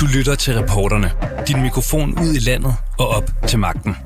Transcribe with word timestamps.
Du 0.00 0.06
lytter 0.06 0.34
til 0.34 0.54
reporterne. 0.54 1.10
Din 1.48 1.62
mikrofon 1.62 2.18
ud 2.18 2.34
i 2.34 2.38
landet 2.38 2.74
og 2.98 3.08
op 3.08 3.30
til 3.48 3.58
magten. 3.58 3.96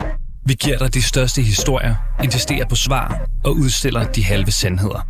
Vi 0.47 0.55
giver 0.55 0.79
dig 0.79 0.95
de 0.95 1.03
største 1.03 1.43
historier, 1.43 1.95
insisterer 2.25 2.69
på 2.69 2.77
svar 2.77 3.21
og 3.45 3.57
udstiller 3.57 4.05
de 4.05 4.25
halve 4.25 4.51
sandheder. 4.51 5.07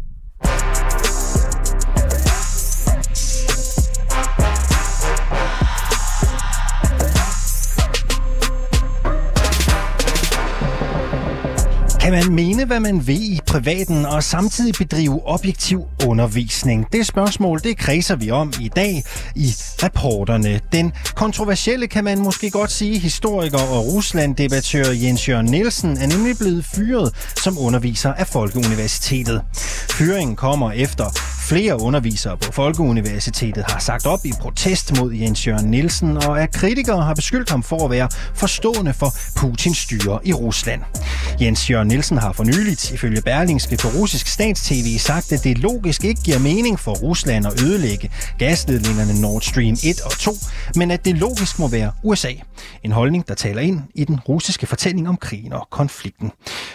Kan 12.01 12.13
man 12.13 12.35
mene, 12.35 12.65
hvad 12.65 12.81
man 12.81 13.07
vil 13.07 13.33
i 13.33 13.41
privaten 13.47 14.07
og 14.07 14.23
samtidig 14.23 14.75
bedrive 14.79 15.27
objektiv 15.27 15.85
undervisning? 16.07 16.93
Det 16.93 17.07
spørgsmål, 17.07 17.61
det 17.63 17.79
kredser 17.79 18.17
vi 18.17 18.31
om 18.31 18.53
i 18.61 18.69
dag 18.69 19.03
i 19.37 19.55
reporterne. 19.83 20.61
Den 20.73 20.93
kontroversielle, 21.15 21.87
kan 21.87 22.05
man 22.05 22.19
måske 22.19 22.51
godt 22.51 22.73
sige, 22.73 22.99
historiker 22.99 23.59
og 23.59 23.87
Rusland-debattør 23.87 24.91
Jens 24.91 25.29
Jørgen 25.29 25.47
Nielsen 25.47 25.97
er 25.97 26.07
nemlig 26.07 26.39
blevet 26.39 26.65
fyret 26.75 27.15
som 27.43 27.59
underviser 27.59 28.13
af 28.13 28.27
Folkeuniversitetet. 28.27 29.43
Fyringen 29.91 30.37
kommer 30.37 30.73
efter 30.73 31.05
flere 31.53 31.81
undervisere 31.81 32.37
på 32.37 32.53
Folkeuniversitetet 32.53 33.65
har 33.69 33.79
sagt 33.79 34.07
op 34.07 34.19
i 34.25 34.33
protest 34.41 34.99
mod 34.99 35.13
Jens 35.13 35.47
Jørgen 35.47 35.71
Nielsen, 35.71 36.17
og 36.17 36.43
at 36.43 36.53
kritikere 36.53 37.03
har 37.03 37.15
beskyldt 37.15 37.51
ham 37.51 37.63
for 37.63 37.85
at 37.85 37.91
være 37.91 38.09
forstående 38.35 38.95
for 38.95 39.15
Putins 39.37 39.79
styre 39.79 40.19
i 40.25 40.33
Rusland. 40.33 40.81
Jens 41.41 41.71
Jørgen 41.71 41.89
Nielsen 41.89 42.19
har 42.19 42.33
for 42.33 42.45
nyligt, 42.45 42.91
ifølge 42.91 43.23
Berlingske 43.23 43.77
på 43.77 43.89
russisk 43.89 44.27
statstv, 44.27 44.99
sagt, 44.99 45.33
at 45.33 45.45
det 45.45 45.59
logisk 45.59 46.05
ikke 46.05 46.23
giver 46.23 46.39
mening 46.39 46.81
for 46.81 46.93
Rusland 46.93 47.47
at 47.47 47.63
ødelægge 47.63 48.11
gasledningerne 48.39 49.21
Nord 49.21 49.41
Stream 49.41 49.77
1 49.85 50.01
og 50.05 50.13
2, 50.13 50.33
men 50.77 50.91
at 50.91 51.05
det 51.05 51.19
logisk 51.19 51.59
må 51.59 51.69
være 51.69 51.93
USA. 52.03 52.33
En 52.83 52.93
holdning, 52.93 53.29
der 53.29 53.35
taler 53.35 53.61
ind 53.61 53.81
i 53.95 54.05
den 54.05 54.21
russiske 54.21 54.67
fortælling 54.67 55.09
om 55.09 55.17
krigen 55.17 55.53
og 55.53 55.69
konflikten. 55.71 56.33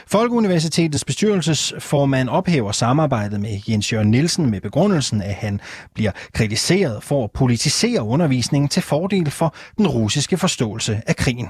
Folkeuniversitetets 0.08 1.06
bestyrelsesformand 1.06 2.30
ophæver 2.30 2.72
samarbejdet 2.72 3.40
med 3.42 3.60
Jens 3.70 3.94
Jørgen 3.94 4.12
Nielsen 4.12 4.52
med 4.52 4.62
begrundelsen, 4.68 5.22
at 5.22 5.34
han 5.34 5.62
bliver 5.94 6.12
kritiseret 6.34 7.04
for 7.04 7.24
at 7.24 7.32
politisere 7.32 8.04
undervisningen 8.04 8.70
til 8.70 8.82
fordel 8.84 9.32
for 9.32 9.56
den 9.78 9.88
russiske 9.88 10.38
forståelse 10.38 11.02
af 11.08 11.16
krigen. 11.16 11.48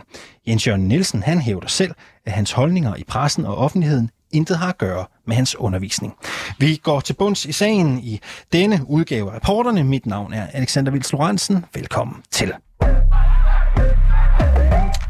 Jens 0.47 0.67
Jørgen 0.67 0.87
Nielsen 0.87 1.23
han 1.23 1.41
hævder 1.41 1.67
selv, 1.67 1.91
at 2.25 2.31
hans 2.31 2.51
holdninger 2.51 2.95
i 2.95 3.03
pressen 3.03 3.45
og 3.45 3.57
offentligheden 3.57 4.09
intet 4.31 4.57
har 4.57 4.69
at 4.69 4.77
gøre 4.77 5.05
med 5.27 5.35
hans 5.35 5.55
undervisning. 5.55 6.13
Vi 6.59 6.75
går 6.83 6.99
til 6.99 7.13
bunds 7.13 7.45
i 7.45 7.51
sagen 7.51 7.99
i 7.99 8.19
denne 8.53 8.79
udgave 8.87 9.31
af 9.31 9.35
Reporterne. 9.35 9.83
Mit 9.83 10.05
navn 10.05 10.33
er 10.33 10.47
Alexander 10.53 10.91
Vils 10.91 11.11
Lorentzen. 11.11 11.65
Velkommen 11.73 12.23
til. 12.31 12.53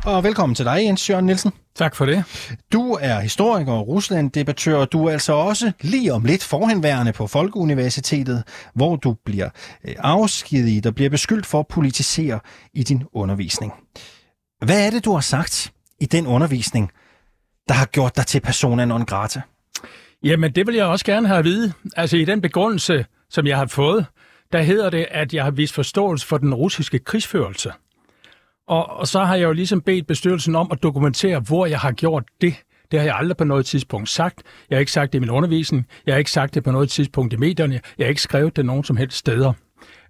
Og 0.08 0.23
velkommen 0.23 0.55
til 0.55 0.66
dig, 0.66 0.83
Jens 0.83 1.09
Jørgen 1.09 1.25
Nielsen. 1.25 1.52
Tak 1.75 1.95
for 1.95 2.05
det. 2.05 2.23
Du 2.73 2.97
er 3.02 3.19
historiker 3.19 3.72
og 3.72 3.88
Rusland-debattør, 3.88 4.77
og 4.77 4.91
du 4.91 5.05
er 5.05 5.11
altså 5.11 5.33
også 5.33 5.72
lige 5.81 6.13
om 6.13 6.25
lidt 6.25 6.44
forhenværende 6.44 7.13
på 7.13 7.27
Folkeuniversitetet, 7.27 8.44
hvor 8.73 8.95
du 8.95 9.16
bliver 9.25 9.50
øh, 9.88 9.95
afskidet 9.97 10.85
og 10.85 10.95
bliver 10.95 11.09
beskyldt 11.09 11.45
for 11.45 11.59
at 11.59 11.67
politisere 11.67 12.39
i 12.73 12.83
din 12.83 13.03
undervisning. 13.13 13.73
Hvad 14.66 14.85
er 14.85 14.89
det, 14.89 15.05
du 15.05 15.13
har 15.13 15.22
sagt 15.22 15.73
i 16.00 16.05
den 16.05 16.28
undervisning, 16.28 16.91
der 17.67 17.73
har 17.73 17.85
gjort 17.85 18.16
dig 18.16 18.25
til 18.25 18.39
persona 18.39 18.85
non 18.85 19.05
grata? 19.05 19.41
Jamen, 20.23 20.52
det 20.55 20.67
vil 20.67 20.75
jeg 20.75 20.85
også 20.85 21.05
gerne 21.05 21.28
have 21.28 21.39
at 21.39 21.45
vide. 21.45 21.73
Altså, 21.95 22.17
i 22.17 22.25
den 22.25 22.41
begrundelse, 22.41 23.05
som 23.30 23.47
jeg 23.47 23.58
har 23.58 23.66
fået, 23.66 24.05
der 24.52 24.61
hedder 24.61 24.89
det, 24.89 25.05
at 25.11 25.33
jeg 25.33 25.44
har 25.44 25.52
vist 25.52 25.73
forståelse 25.73 26.28
for 26.28 26.38
den 26.38 26.53
russiske 26.53 27.00
krigsførelse. 27.00 27.72
Og, 28.67 28.89
og 28.89 29.07
så 29.07 29.23
har 29.23 29.35
jeg 29.35 29.43
jo 29.43 29.53
ligesom 29.53 29.81
bedt 29.81 30.07
bestyrelsen 30.07 30.55
om 30.55 30.67
at 30.71 30.83
dokumentere, 30.83 31.39
hvor 31.39 31.65
jeg 31.65 31.79
har 31.79 31.91
gjort 31.91 32.23
det. 32.41 32.53
Det 32.91 32.99
har 32.99 33.05
jeg 33.05 33.15
aldrig 33.15 33.37
på 33.37 33.43
noget 33.43 33.65
tidspunkt 33.65 34.09
sagt. 34.09 34.43
Jeg 34.69 34.75
har 34.75 34.79
ikke 34.79 34.91
sagt 34.91 35.13
det 35.13 35.19
i 35.19 35.19
min 35.19 35.29
undervisning. 35.29 35.88
Jeg 36.05 36.13
har 36.13 36.17
ikke 36.17 36.31
sagt 36.31 36.55
det 36.55 36.63
på 36.63 36.72
noget 36.72 36.89
tidspunkt 36.89 37.33
i 37.33 37.38
medierne. 37.38 37.79
Jeg 37.97 38.06
har 38.06 38.09
ikke 38.09 38.22
skrevet 38.22 38.56
det 38.56 38.66
nogen 38.66 38.83
som 38.83 38.97
helst 38.97 39.17
steder. 39.17 39.53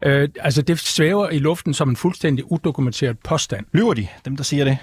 Øh, 0.04 0.30
altså, 0.40 0.62
det 0.62 0.80
svæver 0.80 1.30
i 1.30 1.40
luften 1.40 1.74
som 1.74 1.90
en 1.90 1.96
fuldstændig 1.96 2.52
udokumenteret 2.52 3.20
påstand. 3.20 3.66
Lyver 3.74 3.94
de, 3.94 4.08
dem 4.26 4.36
der 4.38 4.44
siger 4.44 4.64
det? 4.64 4.78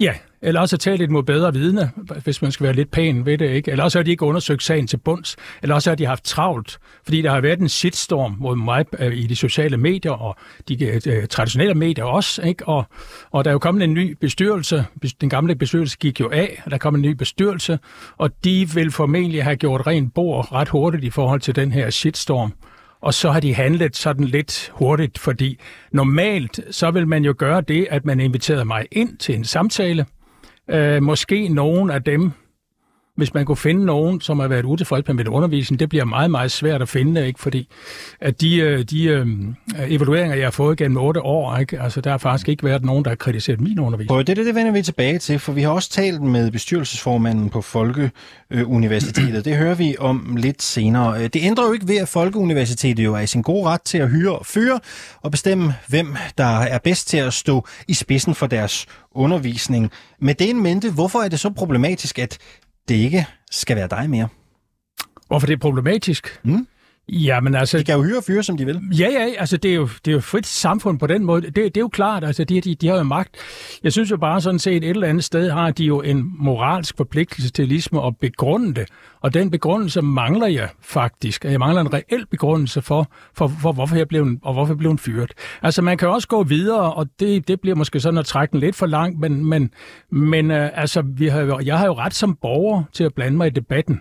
Ja, 0.00 0.12
eller 0.42 0.60
også 0.60 0.76
tale 0.76 0.96
lidt 0.96 1.10
mod 1.10 1.22
bedre 1.22 1.52
vidne, 1.52 1.90
hvis 2.24 2.42
man 2.42 2.52
skal 2.52 2.64
være 2.64 2.72
lidt 2.72 2.90
pæn 2.90 3.26
ved 3.26 3.38
det, 3.38 3.50
ikke? 3.50 3.70
Eller 3.70 3.84
også 3.84 3.98
har 3.98 4.02
de 4.02 4.10
ikke 4.10 4.24
undersøgt 4.24 4.62
sagen 4.62 4.86
til 4.86 4.96
bunds, 4.96 5.36
eller 5.62 5.74
også 5.74 5.90
har 5.90 5.94
de 5.94 6.06
haft 6.06 6.24
travlt, 6.24 6.78
fordi 7.04 7.22
der 7.22 7.30
har 7.30 7.40
været 7.40 7.58
en 7.58 7.68
shitstorm 7.68 8.36
mod 8.38 8.56
mig 8.56 8.84
øh, 8.98 9.16
i 9.16 9.26
de 9.26 9.36
sociale 9.36 9.76
medier 9.76 10.12
og 10.12 10.36
de 10.68 10.84
øh, 11.06 11.26
traditionelle 11.28 11.74
medier 11.74 12.04
også, 12.04 12.42
ikke? 12.42 12.68
Og, 12.68 12.84
og 13.30 13.44
der 13.44 13.50
er 13.50 13.52
jo 13.52 13.58
kommet 13.58 13.84
en 13.84 13.94
ny 13.94 14.16
bestyrelse, 14.20 14.86
den 15.20 15.30
gamle 15.30 15.54
bestyrelse 15.56 15.98
gik 15.98 16.20
jo 16.20 16.30
af, 16.30 16.62
og 16.64 16.70
der 16.70 16.78
kom 16.78 16.94
en 16.94 17.02
ny 17.02 17.10
bestyrelse, 17.10 17.78
og 18.16 18.44
de 18.44 18.68
vil 18.74 18.90
formentlig 18.90 19.44
have 19.44 19.56
gjort 19.56 19.86
rent 19.86 20.14
bord 20.14 20.52
ret 20.52 20.68
hurtigt 20.68 21.04
i 21.04 21.10
forhold 21.10 21.40
til 21.40 21.56
den 21.56 21.72
her 21.72 21.90
shitstorm 21.90 22.52
og 23.00 23.14
så 23.14 23.30
har 23.30 23.40
de 23.40 23.54
handlet 23.54 23.96
sådan 23.96 24.24
lidt 24.24 24.72
hurtigt, 24.74 25.18
fordi 25.18 25.58
normalt 25.92 26.60
så 26.70 26.90
vil 26.90 27.08
man 27.08 27.24
jo 27.24 27.34
gøre 27.38 27.60
det, 27.60 27.86
at 27.90 28.04
man 28.04 28.20
inviterede 28.20 28.64
mig 28.64 28.86
ind 28.92 29.16
til 29.16 29.34
en 29.34 29.44
samtale. 29.44 30.06
Øh, 30.70 31.02
måske 31.02 31.48
nogen 31.48 31.90
af 31.90 32.02
dem, 32.02 32.32
hvis 33.16 33.34
man 33.34 33.44
kunne 33.44 33.56
finde 33.56 33.84
nogen, 33.84 34.20
som 34.20 34.38
har 34.38 34.48
været 34.48 34.64
utilfreds 34.64 35.06
med 35.06 35.14
min 35.14 35.28
undervisning, 35.28 35.80
det 35.80 35.88
bliver 35.88 36.04
meget, 36.04 36.30
meget 36.30 36.50
svært 36.50 36.82
at 36.82 36.88
finde, 36.88 37.26
ikke? 37.26 37.40
fordi 37.40 37.68
at 38.20 38.40
de, 38.40 38.56
øh, 38.56 38.82
de 38.82 39.04
øh, 39.04 39.26
evalueringer, 39.88 40.36
jeg 40.36 40.46
har 40.46 40.50
fået 40.50 40.78
gennem 40.78 40.96
otte 40.96 41.22
år, 41.22 41.56
ikke? 41.56 41.80
Altså, 41.80 42.00
der 42.00 42.10
har 42.10 42.18
faktisk 42.18 42.48
ikke 42.48 42.64
været 42.64 42.84
nogen, 42.84 43.04
der 43.04 43.10
har 43.10 43.16
kritiseret 43.16 43.60
min 43.60 43.78
undervisning. 43.78 44.18
Og 44.18 44.26
det, 44.26 44.36
det, 44.36 44.46
det 44.46 44.54
vender 44.54 44.72
vi 44.72 44.82
tilbage 44.82 45.18
til, 45.18 45.38
for 45.38 45.52
vi 45.52 45.62
har 45.62 45.70
også 45.70 45.90
talt 45.90 46.22
med 46.22 46.50
bestyrelsesformanden 46.50 47.50
på 47.50 47.62
Folkeuniversitetet. 47.62 49.44
Det 49.44 49.56
hører 49.56 49.74
vi 49.74 49.96
om 49.98 50.36
lidt 50.36 50.62
senere. 50.62 51.22
Øh, 51.22 51.22
det 51.22 51.36
ændrer 51.36 51.66
jo 51.66 51.72
ikke 51.72 51.88
ved, 51.88 51.96
at 51.96 52.08
Folkeuniversitetet 52.08 53.04
jo 53.04 53.14
er 53.14 53.20
i 53.20 53.26
sin 53.26 53.42
gode 53.42 53.64
ret 53.64 53.82
til 53.82 53.98
at 53.98 54.10
hyre 54.10 54.38
og 54.38 54.46
fyre 54.46 54.80
og 55.22 55.30
bestemme, 55.30 55.74
hvem 55.88 56.14
der 56.38 56.58
er 56.58 56.78
bedst 56.78 57.08
til 57.08 57.16
at 57.16 57.32
stå 57.32 57.66
i 57.88 57.94
spidsen 57.94 58.34
for 58.34 58.46
deres 58.46 58.86
undervisning. 59.16 59.90
Med 60.20 60.34
det 60.34 60.50
en 60.50 60.62
mente, 60.62 60.90
hvorfor 60.90 61.18
er 61.18 61.28
det 61.28 61.40
så 61.40 61.50
problematisk, 61.50 62.18
at 62.18 62.38
det 62.88 62.94
ikke 62.94 63.26
skal 63.50 63.76
være 63.76 63.88
dig 63.88 64.10
mere. 64.10 64.28
Hvorfor 65.26 65.46
det 65.46 65.54
er 65.54 65.58
problematisk? 65.58 66.40
Mm. 66.44 66.66
Jamen 67.08 67.54
altså... 67.54 67.78
De 67.78 67.84
kan 67.84 67.94
jo 67.94 68.02
hyre 68.02 68.16
og 68.16 68.24
fyre, 68.24 68.42
som 68.42 68.56
de 68.56 68.64
vil. 68.64 68.80
Ja, 68.98 69.08
ja, 69.10 69.28
altså 69.38 69.56
det 69.56 69.70
er 69.70 69.74
jo, 69.74 69.88
det 70.04 70.10
er 70.10 70.14
jo 70.14 70.20
frit 70.20 70.46
samfund 70.46 70.98
på 70.98 71.06
den 71.06 71.24
måde. 71.24 71.42
Det, 71.42 71.54
det 71.54 71.76
er 71.76 71.80
jo 71.80 71.88
klart, 71.88 72.24
altså 72.24 72.44
de, 72.44 72.60
de, 72.60 72.74
de 72.74 72.88
har 72.88 72.96
jo 72.96 73.02
magt. 73.02 73.36
Jeg 73.82 73.92
synes 73.92 74.10
jo 74.10 74.16
bare 74.16 74.40
sådan 74.40 74.58
set, 74.58 74.76
et 74.76 74.84
eller 74.84 75.08
andet 75.08 75.24
sted 75.24 75.50
har 75.50 75.70
de 75.70 75.84
jo 75.84 76.00
en 76.00 76.32
moralsk 76.38 76.96
forpligtelse 76.96 77.50
til 77.50 77.68
ligesom 77.68 77.98
at 77.98 78.16
begrunde 78.20 78.74
det. 78.74 78.88
Og 79.20 79.34
den 79.34 79.50
begrundelse 79.50 80.02
mangler 80.02 80.46
jeg 80.46 80.68
faktisk. 80.80 81.44
Jeg 81.44 81.58
mangler 81.58 81.80
en 81.80 81.92
reel 81.92 82.26
begrundelse 82.30 82.82
for, 82.82 83.10
for, 83.34 83.52
for 83.62 83.72
hvorfor 83.72 83.96
jeg 83.96 84.08
blev, 84.08 84.28
og 84.42 84.52
hvorfor 84.52 84.72
jeg 84.72 84.78
blev 84.78 84.98
fyret. 84.98 85.32
Altså 85.62 85.82
man 85.82 85.98
kan 85.98 86.08
også 86.08 86.28
gå 86.28 86.42
videre, 86.42 86.92
og 86.92 87.06
det, 87.20 87.48
det 87.48 87.60
bliver 87.60 87.76
måske 87.76 88.00
sådan 88.00 88.18
at 88.18 88.26
trække 88.26 88.52
den 88.52 88.60
lidt 88.60 88.76
for 88.76 88.86
langt, 88.86 89.20
men, 89.20 89.44
men, 89.44 89.70
men 90.10 90.50
uh, 90.50 90.80
altså, 90.80 91.02
vi 91.02 91.26
har, 91.26 91.60
jeg 91.64 91.78
har 91.78 91.86
jo 91.86 91.94
ret 91.94 92.14
som 92.14 92.36
borger 92.42 92.82
til 92.92 93.04
at 93.04 93.14
blande 93.14 93.36
mig 93.36 93.46
i 93.46 93.50
debatten. 93.50 94.00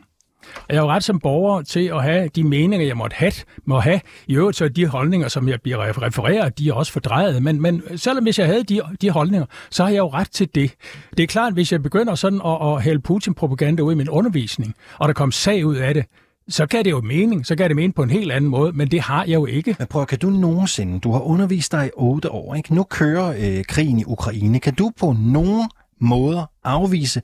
Jeg 0.70 0.78
er 0.78 0.82
jo 0.82 0.88
ret 0.88 1.04
som 1.04 1.20
borger 1.20 1.62
til 1.62 1.86
at 1.86 2.04
have 2.04 2.28
de 2.28 2.44
meninger, 2.44 2.88
jeg 2.88 2.98
måtte 2.98 3.16
have. 3.16 3.34
Må 3.66 3.80
have. 3.80 4.02
I 4.28 4.36
øvrigt 4.36 4.58
så 4.58 4.66
er 4.66 4.70
de 4.70 4.88
holdninger, 4.88 5.28
som 5.28 5.50
jeg 5.50 5.62
bliver 5.62 6.02
refereret, 6.02 6.60
de 6.60 6.70
er 6.70 6.74
også 6.74 6.92
fordrejet. 6.92 7.44
Men, 7.44 7.62
men 7.62 7.82
selvom 7.98 8.24
hvis 8.24 8.40
jeg 8.40 8.48
havde 8.48 8.64
de, 8.64 8.82
de 9.02 9.10
holdninger, 9.10 9.46
så 9.70 9.84
har 9.84 9.90
jeg 9.90 9.98
jo 9.98 10.08
ret 10.08 10.32
til 10.32 10.50
det. 10.56 10.74
Det 11.18 11.24
er 11.24 11.28
klart, 11.28 11.54
hvis 11.54 11.72
jeg 11.72 11.84
begynder 11.84 12.16
sådan 12.16 12.42
at, 12.46 12.74
at 12.74 12.84
hælde 12.84 13.02
Putin-propaganda 13.02 13.82
ud 13.82 13.92
i 13.94 13.96
min 13.96 14.10
undervisning, 14.10 14.76
og 15.00 15.08
der 15.08 15.14
kom 15.14 15.32
sag 15.32 15.66
ud 15.66 15.76
af 15.76 15.94
det, 15.94 16.06
så 16.48 16.66
kan 16.66 16.86
det 16.86 16.92
jo 16.92 17.02
mening, 17.02 17.46
så 17.46 17.56
kan 17.56 17.70
det 17.70 17.76
mene 17.76 17.94
på 17.94 18.04
en 18.04 18.10
helt 18.10 18.32
anden 18.32 18.50
måde, 18.50 18.72
men 18.72 18.92
det 18.92 19.02
har 19.02 19.24
jeg 19.24 19.34
jo 19.34 19.46
ikke. 19.46 19.76
Men 19.80 19.88
prøv, 19.88 20.06
kan 20.06 20.20
du 20.20 20.30
nogensinde, 20.30 21.00
du 21.00 21.12
har 21.12 21.20
undervist 21.20 21.72
dig 21.72 21.88
i 21.88 21.90
otte 21.94 22.32
år, 22.32 22.56
ikke? 22.56 22.76
nu 22.76 22.84
kører 22.84 23.58
øh, 23.58 23.64
krigen 23.66 24.00
i 24.00 24.04
Ukraine, 24.06 24.60
kan 24.60 24.74
du 24.74 24.92
på 25.00 25.16
nogen 25.20 25.70
måder 26.02 26.46
afvise, 26.64 27.22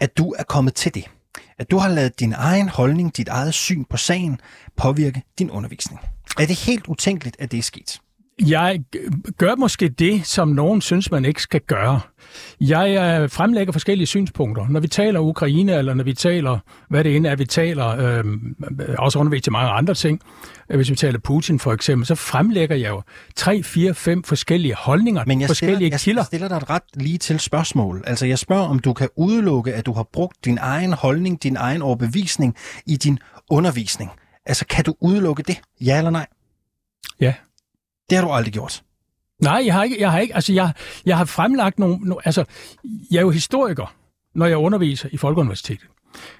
at 0.00 0.18
du 0.18 0.34
er 0.38 0.44
kommet 0.44 0.74
til 0.74 0.94
det? 0.94 1.04
At 1.58 1.70
du 1.70 1.78
har 1.78 1.88
lavet 1.88 2.20
din 2.20 2.32
egen 2.32 2.68
holdning, 2.68 3.16
dit 3.16 3.28
eget 3.28 3.54
syn 3.54 3.84
på 3.84 3.96
sagen 3.96 4.40
påvirke 4.76 5.22
din 5.38 5.50
undervisning. 5.50 6.00
Er 6.38 6.46
det 6.46 6.56
helt 6.56 6.86
utænkeligt, 6.86 7.36
at 7.38 7.50
det 7.50 7.58
er 7.58 7.62
sket? 7.62 8.00
Jeg 8.46 8.80
gør 9.38 9.54
måske 9.54 9.88
det, 9.88 10.26
som 10.26 10.48
nogen 10.48 10.80
synes, 10.80 11.10
man 11.10 11.24
ikke 11.24 11.42
skal 11.42 11.60
gøre. 11.60 12.00
Jeg 12.60 13.20
øh, 13.22 13.30
fremlægger 13.30 13.72
forskellige 13.72 14.06
synspunkter. 14.06 14.66
Når 14.68 14.80
vi 14.80 14.88
taler 14.88 15.20
Ukraine, 15.20 15.72
eller 15.72 15.94
når 15.94 16.04
vi 16.04 16.14
taler, 16.14 16.58
hvad 16.88 17.04
det 17.04 17.16
end 17.16 17.26
er, 17.26 17.36
vi 17.36 17.44
taler, 17.44 17.86
øh, 17.86 18.24
også 18.98 19.18
undervist 19.18 19.44
til 19.44 19.52
mange 19.52 19.70
andre 19.70 19.94
ting, 19.94 20.20
hvis 20.74 20.90
vi 20.90 20.94
taler 20.96 21.18
Putin 21.18 21.58
for 21.58 21.72
eksempel, 21.72 22.06
så 22.06 22.14
fremlægger 22.14 22.76
jeg 22.76 22.88
jo 22.88 23.02
tre, 23.36 23.62
fire, 23.62 23.94
fem 23.94 24.22
forskellige 24.22 24.74
holdninger, 24.74 25.24
Men 25.26 25.40
jeg 25.40 25.48
forskellige 25.48 25.76
stiller, 25.76 25.98
kilder. 25.98 26.20
Jeg 26.20 26.26
stiller 26.26 26.48
dig 26.48 26.56
et 26.56 26.70
ret 26.70 26.82
lige 26.94 27.18
til 27.18 27.40
spørgsmål. 27.40 28.04
Altså 28.06 28.26
jeg 28.26 28.38
spørger, 28.38 28.68
om 28.68 28.78
du 28.78 28.92
kan 28.92 29.08
udelukke, 29.16 29.74
at 29.74 29.86
du 29.86 29.92
har 29.92 30.06
brugt 30.12 30.44
din 30.44 30.58
egen 30.60 30.92
holdning, 30.92 31.42
din 31.42 31.56
egen 31.56 31.82
overbevisning 31.82 32.56
i 32.86 32.96
din 32.96 33.18
undervisning. 33.50 34.10
Altså 34.46 34.66
kan 34.66 34.84
du 34.84 34.94
udelukke 35.00 35.42
det? 35.42 35.60
Ja 35.80 35.98
eller 35.98 36.10
nej? 36.10 36.26
Ja. 37.20 37.34
Det 38.10 38.18
har 38.18 38.24
du 38.24 38.32
aldrig 38.32 38.52
gjort. 38.52 38.82
Nej, 39.42 39.62
jeg 39.66 39.74
har 39.74 39.84
ikke, 39.84 40.00
jeg 40.00 40.10
har 40.12 40.18
ikke, 40.18 40.34
altså 40.34 40.52
jeg, 40.52 40.72
jeg 41.06 41.16
har 41.18 41.24
fremlagt 41.24 41.78
nogle, 41.78 41.96
no, 42.00 42.14
altså 42.24 42.44
jeg 43.10 43.16
er 43.18 43.22
jo 43.22 43.30
historiker, 43.30 43.94
når 44.34 44.46
jeg 44.46 44.56
underviser 44.56 45.08
i 45.12 45.16
Folkeuniversitetet. 45.16 45.86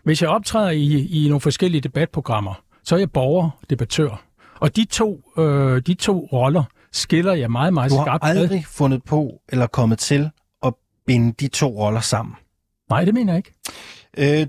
Hvis 0.04 0.22
jeg 0.22 0.30
optræder 0.30 0.70
i, 0.70 1.06
i 1.06 1.28
nogle 1.28 1.40
forskellige 1.40 1.80
debatprogrammer, 1.80 2.54
så 2.84 2.94
er 2.94 2.98
jeg 2.98 3.10
borger, 3.12 3.50
debattør. 3.70 4.22
Og 4.60 4.76
de 4.76 4.84
to, 4.84 5.22
øh, 5.38 5.82
de 5.86 5.94
to 5.94 6.28
roller 6.32 6.64
skiller 6.92 7.32
jeg 7.34 7.50
meget, 7.50 7.74
meget 7.74 7.90
Du 7.90 7.96
har 7.96 8.04
skarpt 8.04 8.24
aldrig 8.24 8.58
ad. 8.58 8.64
fundet 8.64 9.04
på 9.04 9.40
eller 9.48 9.66
kommet 9.66 9.98
til 9.98 10.30
at 10.62 10.74
binde 11.06 11.32
de 11.32 11.48
to 11.48 11.66
roller 11.84 12.00
sammen. 12.00 12.34
Nej, 12.90 13.04
det 13.04 13.14
mener 13.14 13.32
jeg 13.32 13.38
ikke. 14.16 14.40
Øh, 14.40 14.46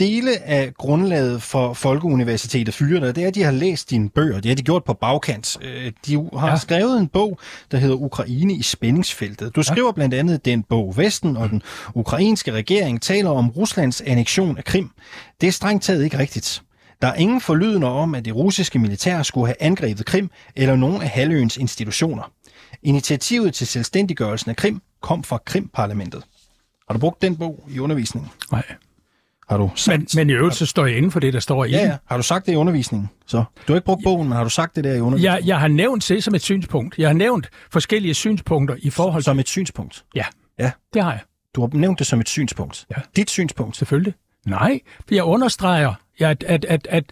dele 0.00 0.42
af 0.42 0.74
grundlaget 0.74 1.42
for 1.42 1.72
Folkeuniversitetet 1.72 2.74
fyrer 2.74 3.00
dig, 3.00 3.16
det 3.16 3.24
er, 3.24 3.28
at 3.28 3.34
de 3.34 3.42
har 3.42 3.50
læst 3.50 3.90
dine 3.90 4.08
bøger. 4.08 4.40
Det 4.40 4.48
har 4.48 4.56
de 4.56 4.62
gjort 4.62 4.84
på 4.84 4.94
bagkant. 4.94 5.58
Øh, 5.62 5.92
de 6.06 6.14
har 6.14 6.46
ja. 6.46 6.52
Ja. 6.52 6.58
skrevet 6.58 7.00
en 7.00 7.06
bog, 7.08 7.38
der 7.70 7.78
hedder 7.78 7.96
Ukraine 7.96 8.54
i 8.54 8.62
spændingsfeltet. 8.62 9.56
Du 9.56 9.62
skriver 9.62 9.92
blandt 9.92 10.14
andet 10.14 10.44
den 10.44 10.62
bog 10.62 10.96
Vesten 10.96 11.36
og 11.36 11.50
den 11.50 11.62
ukrainske 11.94 12.52
regering 12.52 13.02
taler 13.02 13.30
om 13.30 13.50
Ruslands 13.50 14.00
annektion 14.00 14.58
af 14.58 14.64
Krim. 14.64 14.90
Det 15.40 15.46
er 15.46 15.52
strengt 15.52 15.84
taget 15.84 16.04
ikke 16.04 16.18
rigtigt. 16.18 16.62
Der 17.02 17.08
er 17.08 17.14
ingen 17.14 17.40
forlydende 17.40 17.86
om, 17.86 18.14
at 18.14 18.24
det 18.24 18.34
russiske 18.34 18.78
militær 18.78 19.22
skulle 19.22 19.46
have 19.46 19.56
angrebet 19.60 20.06
Krim 20.06 20.30
eller 20.56 20.76
nogen 20.76 21.02
af 21.02 21.08
halvøens 21.08 21.56
institutioner. 21.56 22.32
Initiativet 22.82 23.54
til 23.54 23.66
selvstændiggørelsen 23.66 24.50
af 24.50 24.56
Krim 24.56 24.82
kom 25.00 25.24
fra 25.24 25.38
Krim-parlamentet. 25.44 26.22
Har 26.88 26.92
du 26.94 26.98
brugt 27.00 27.22
den 27.22 27.36
bog 27.36 27.64
i 27.70 27.78
undervisningen? 27.78 28.30
Nej. 28.52 28.62
Har 29.50 29.56
du 29.58 29.70
sagt, 29.74 29.98
Men, 29.98 30.06
men 30.14 30.30
i 30.30 30.32
øvrigt, 30.32 30.56
så 30.56 30.66
står 30.66 30.86
jeg 30.86 30.96
inden 30.96 31.10
for 31.10 31.20
det, 31.20 31.32
der 31.32 31.40
står 31.40 31.64
i 31.64 31.70
Ja, 31.70 31.78
ja. 31.78 31.96
Har 32.06 32.16
du 32.16 32.22
sagt 32.22 32.46
det 32.46 32.52
i 32.52 32.56
undervisningen? 32.56 33.08
Så. 33.26 33.36
Du 33.36 33.72
har 33.72 33.74
ikke 33.74 33.84
brugt 33.86 34.02
bogen, 34.04 34.28
men 34.28 34.36
har 34.36 34.44
du 34.44 34.50
sagt 34.50 34.76
det 34.76 34.84
der 34.84 34.94
i 34.94 35.00
undervisningen? 35.00 35.34
Jeg, 35.38 35.46
jeg 35.46 35.60
har 35.60 35.68
nævnt 35.68 36.08
det 36.08 36.24
som 36.24 36.34
et 36.34 36.42
synspunkt. 36.42 36.98
Jeg 36.98 37.08
har 37.08 37.14
nævnt 37.14 37.50
forskellige 37.70 38.14
synspunkter 38.14 38.76
i 38.78 38.90
forhold 38.90 39.22
til... 39.22 39.24
Som 39.24 39.38
et 39.38 39.48
synspunkt. 39.48 40.04
Ja, 40.14 40.24
Ja. 40.58 40.70
det 40.94 41.02
har 41.02 41.10
jeg. 41.10 41.20
Du 41.54 41.60
har 41.60 41.68
nævnt 41.72 41.98
det 41.98 42.06
som 42.06 42.20
et 42.20 42.28
synspunkt. 42.28 42.86
Ja. 42.90 43.00
Dit 43.16 43.30
synspunkt. 43.30 43.76
Selvfølgelig. 43.76 44.14
Nej, 44.46 44.80
for 45.08 45.14
jeg 45.14 45.24
understreger, 45.24 45.94
at, 46.20 46.44
at, 46.44 46.64
at, 46.64 46.86
at 46.90 47.04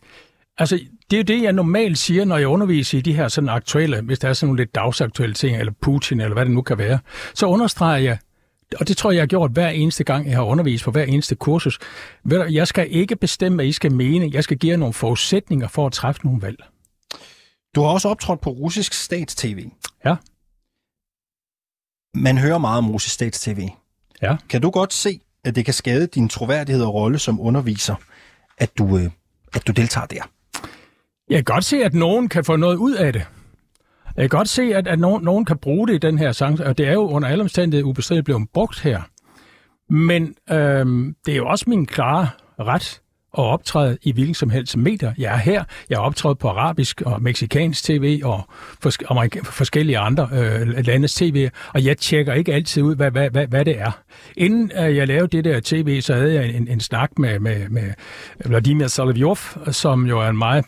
altså, 0.58 0.78
det 1.10 1.16
er 1.16 1.20
jo 1.20 1.24
det, 1.38 1.42
jeg 1.42 1.52
normalt 1.52 1.98
siger, 1.98 2.24
når 2.24 2.36
jeg 2.38 2.48
underviser 2.48 2.98
i 2.98 3.00
de 3.00 3.12
her 3.12 3.28
sådan 3.28 3.48
aktuelle, 3.48 4.00
hvis 4.00 4.18
der 4.18 4.28
er 4.28 4.32
sådan 4.32 4.46
nogle 4.46 4.60
lidt 4.60 4.74
dagsaktuelle 4.74 5.34
ting, 5.34 5.56
eller 5.58 5.72
Putin, 5.82 6.20
eller 6.20 6.32
hvad 6.34 6.44
det 6.44 6.52
nu 6.54 6.62
kan 6.62 6.78
være, 6.78 6.98
så 7.34 7.46
understreger 7.46 7.96
jeg, 7.98 8.18
og 8.76 8.88
det 8.88 8.96
tror 8.96 9.10
jeg, 9.10 9.16
jeg 9.16 9.22
har 9.22 9.26
gjort 9.26 9.50
hver 9.50 9.68
eneste 9.68 10.04
gang, 10.04 10.26
jeg 10.26 10.36
har 10.36 10.44
undervist 10.44 10.84
på 10.84 10.90
hver 10.90 11.04
eneste 11.04 11.34
kursus. 11.34 11.78
Jeg 12.30 12.68
skal 12.68 12.86
ikke 12.90 13.16
bestemme, 13.16 13.56
hvad 13.56 13.66
I 13.66 13.72
skal 13.72 13.92
mene. 13.92 14.30
Jeg 14.32 14.44
skal 14.44 14.58
give 14.58 14.70
jer 14.70 14.76
nogle 14.76 14.94
forudsætninger 14.94 15.68
for 15.68 15.86
at 15.86 15.92
træffe 15.92 16.20
nogle 16.24 16.42
valg. 16.42 16.64
Du 17.74 17.82
har 17.82 17.88
også 17.88 18.08
optrådt 18.08 18.40
på 18.40 18.50
russisk 18.50 18.92
stats-tv. 18.92 19.66
Ja. 20.04 20.16
Man 22.14 22.38
hører 22.38 22.58
meget 22.58 22.78
om 22.78 22.90
russisk 22.90 23.14
stats-tv. 23.14 23.68
Ja. 24.22 24.36
Kan 24.48 24.62
du 24.62 24.70
godt 24.70 24.92
se, 24.92 25.20
at 25.44 25.56
det 25.56 25.64
kan 25.64 25.74
skade 25.74 26.06
din 26.06 26.28
troværdighed 26.28 26.84
og 26.84 26.94
rolle 26.94 27.18
som 27.18 27.40
underviser, 27.40 27.94
at 28.58 28.78
du, 28.78 28.98
øh, 28.98 29.10
at 29.54 29.66
du 29.66 29.72
deltager 29.72 30.06
der? 30.06 30.22
Jeg 31.30 31.36
kan 31.36 31.44
godt 31.44 31.64
se, 31.64 31.84
at 31.84 31.94
nogen 31.94 32.28
kan 32.28 32.44
få 32.44 32.56
noget 32.56 32.76
ud 32.76 32.94
af 32.94 33.12
det. 33.12 33.26
Jeg 34.18 34.30
kan 34.30 34.38
godt 34.38 34.48
se, 34.48 34.62
at, 34.62 34.88
at 34.88 34.98
nogen, 34.98 35.24
nogen 35.24 35.44
kan 35.44 35.58
bruge 35.58 35.88
det 35.88 35.94
i 35.94 35.98
den 35.98 36.18
her 36.18 36.32
sang, 36.32 36.60
og 36.60 36.78
det 36.78 36.88
er 36.88 36.92
jo 36.92 37.08
under 37.08 37.28
alle 37.28 37.42
omstændigheder 37.42 37.88
ubestrideligt 37.88 38.24
blevet 38.24 38.48
brugt 38.54 38.80
her. 38.80 39.02
Men 39.92 40.34
øhm, 40.50 41.14
det 41.26 41.32
er 41.32 41.36
jo 41.36 41.46
også 41.46 41.64
min 41.68 41.86
klare 41.86 42.28
ret 42.58 43.00
at 43.38 43.44
optræde 43.44 43.98
i 44.02 44.12
hvilken 44.12 44.34
som 44.34 44.50
helst 44.50 44.76
medier. 44.76 45.12
Jeg 45.18 45.34
er 45.34 45.38
her, 45.38 45.64
jeg 45.90 45.96
er 45.96 46.00
optrådt 46.00 46.38
på 46.38 46.48
arabisk 46.48 47.02
og 47.06 47.22
meksikansk 47.22 47.84
tv 47.84 48.20
og 48.24 48.48
fors- 48.86 49.50
forskellige 49.50 49.98
andre 49.98 50.28
øh, 50.32 50.86
landes 50.86 51.14
tv, 51.14 51.48
og 51.74 51.84
jeg 51.84 51.98
tjekker 51.98 52.34
ikke 52.34 52.54
altid 52.54 52.82
ud, 52.82 52.96
hvad, 52.96 53.10
hvad, 53.10 53.30
hvad, 53.30 53.46
hvad 53.46 53.64
det 53.64 53.80
er. 53.80 54.00
Inden 54.36 54.72
øh, 54.78 54.96
jeg 54.96 55.08
lavede 55.08 55.36
det 55.36 55.44
der 55.44 55.60
tv, 55.64 56.00
så 56.00 56.14
havde 56.14 56.34
jeg 56.34 56.54
en, 56.54 56.68
en 56.68 56.80
snak 56.80 57.18
med, 57.18 57.38
med, 57.38 57.68
med 57.68 57.92
Vladimir 58.46 58.86
Solovyov, 58.86 59.38
som 59.70 60.06
jo 60.06 60.20
er 60.20 60.28
en 60.28 60.38
meget 60.38 60.64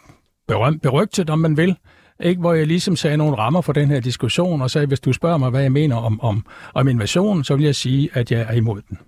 berømt, 0.49 0.83
berygtet, 0.83 1.31
om 1.31 1.39
man 1.39 1.57
vil, 1.57 1.77
ikke? 2.23 2.41
hvor 2.41 2.55
jeg 2.55 2.67
ligesom 2.67 2.97
sagde 2.97 3.17
nogle 3.17 3.37
rammer 3.37 3.61
for 3.61 3.73
den 3.73 3.89
her 3.89 4.01
diskussion, 4.01 4.63
og 4.63 4.71
sagde, 4.71 4.87
hvis 4.87 5.01
du 5.01 5.13
spørger 5.13 5.39
mig, 5.39 5.51
hvad 5.51 5.63
jeg 5.63 5.73
mener 5.73 5.97
om, 5.97 6.21
om, 6.21 6.47
om 6.75 6.89
invasionen, 6.89 7.45
så 7.45 7.57
vil 7.57 7.65
jeg 7.65 7.75
sige, 7.75 8.11
at 8.13 8.31
jeg 8.31 8.41
er 8.41 8.53
imod 8.53 8.83
den. 8.89 8.99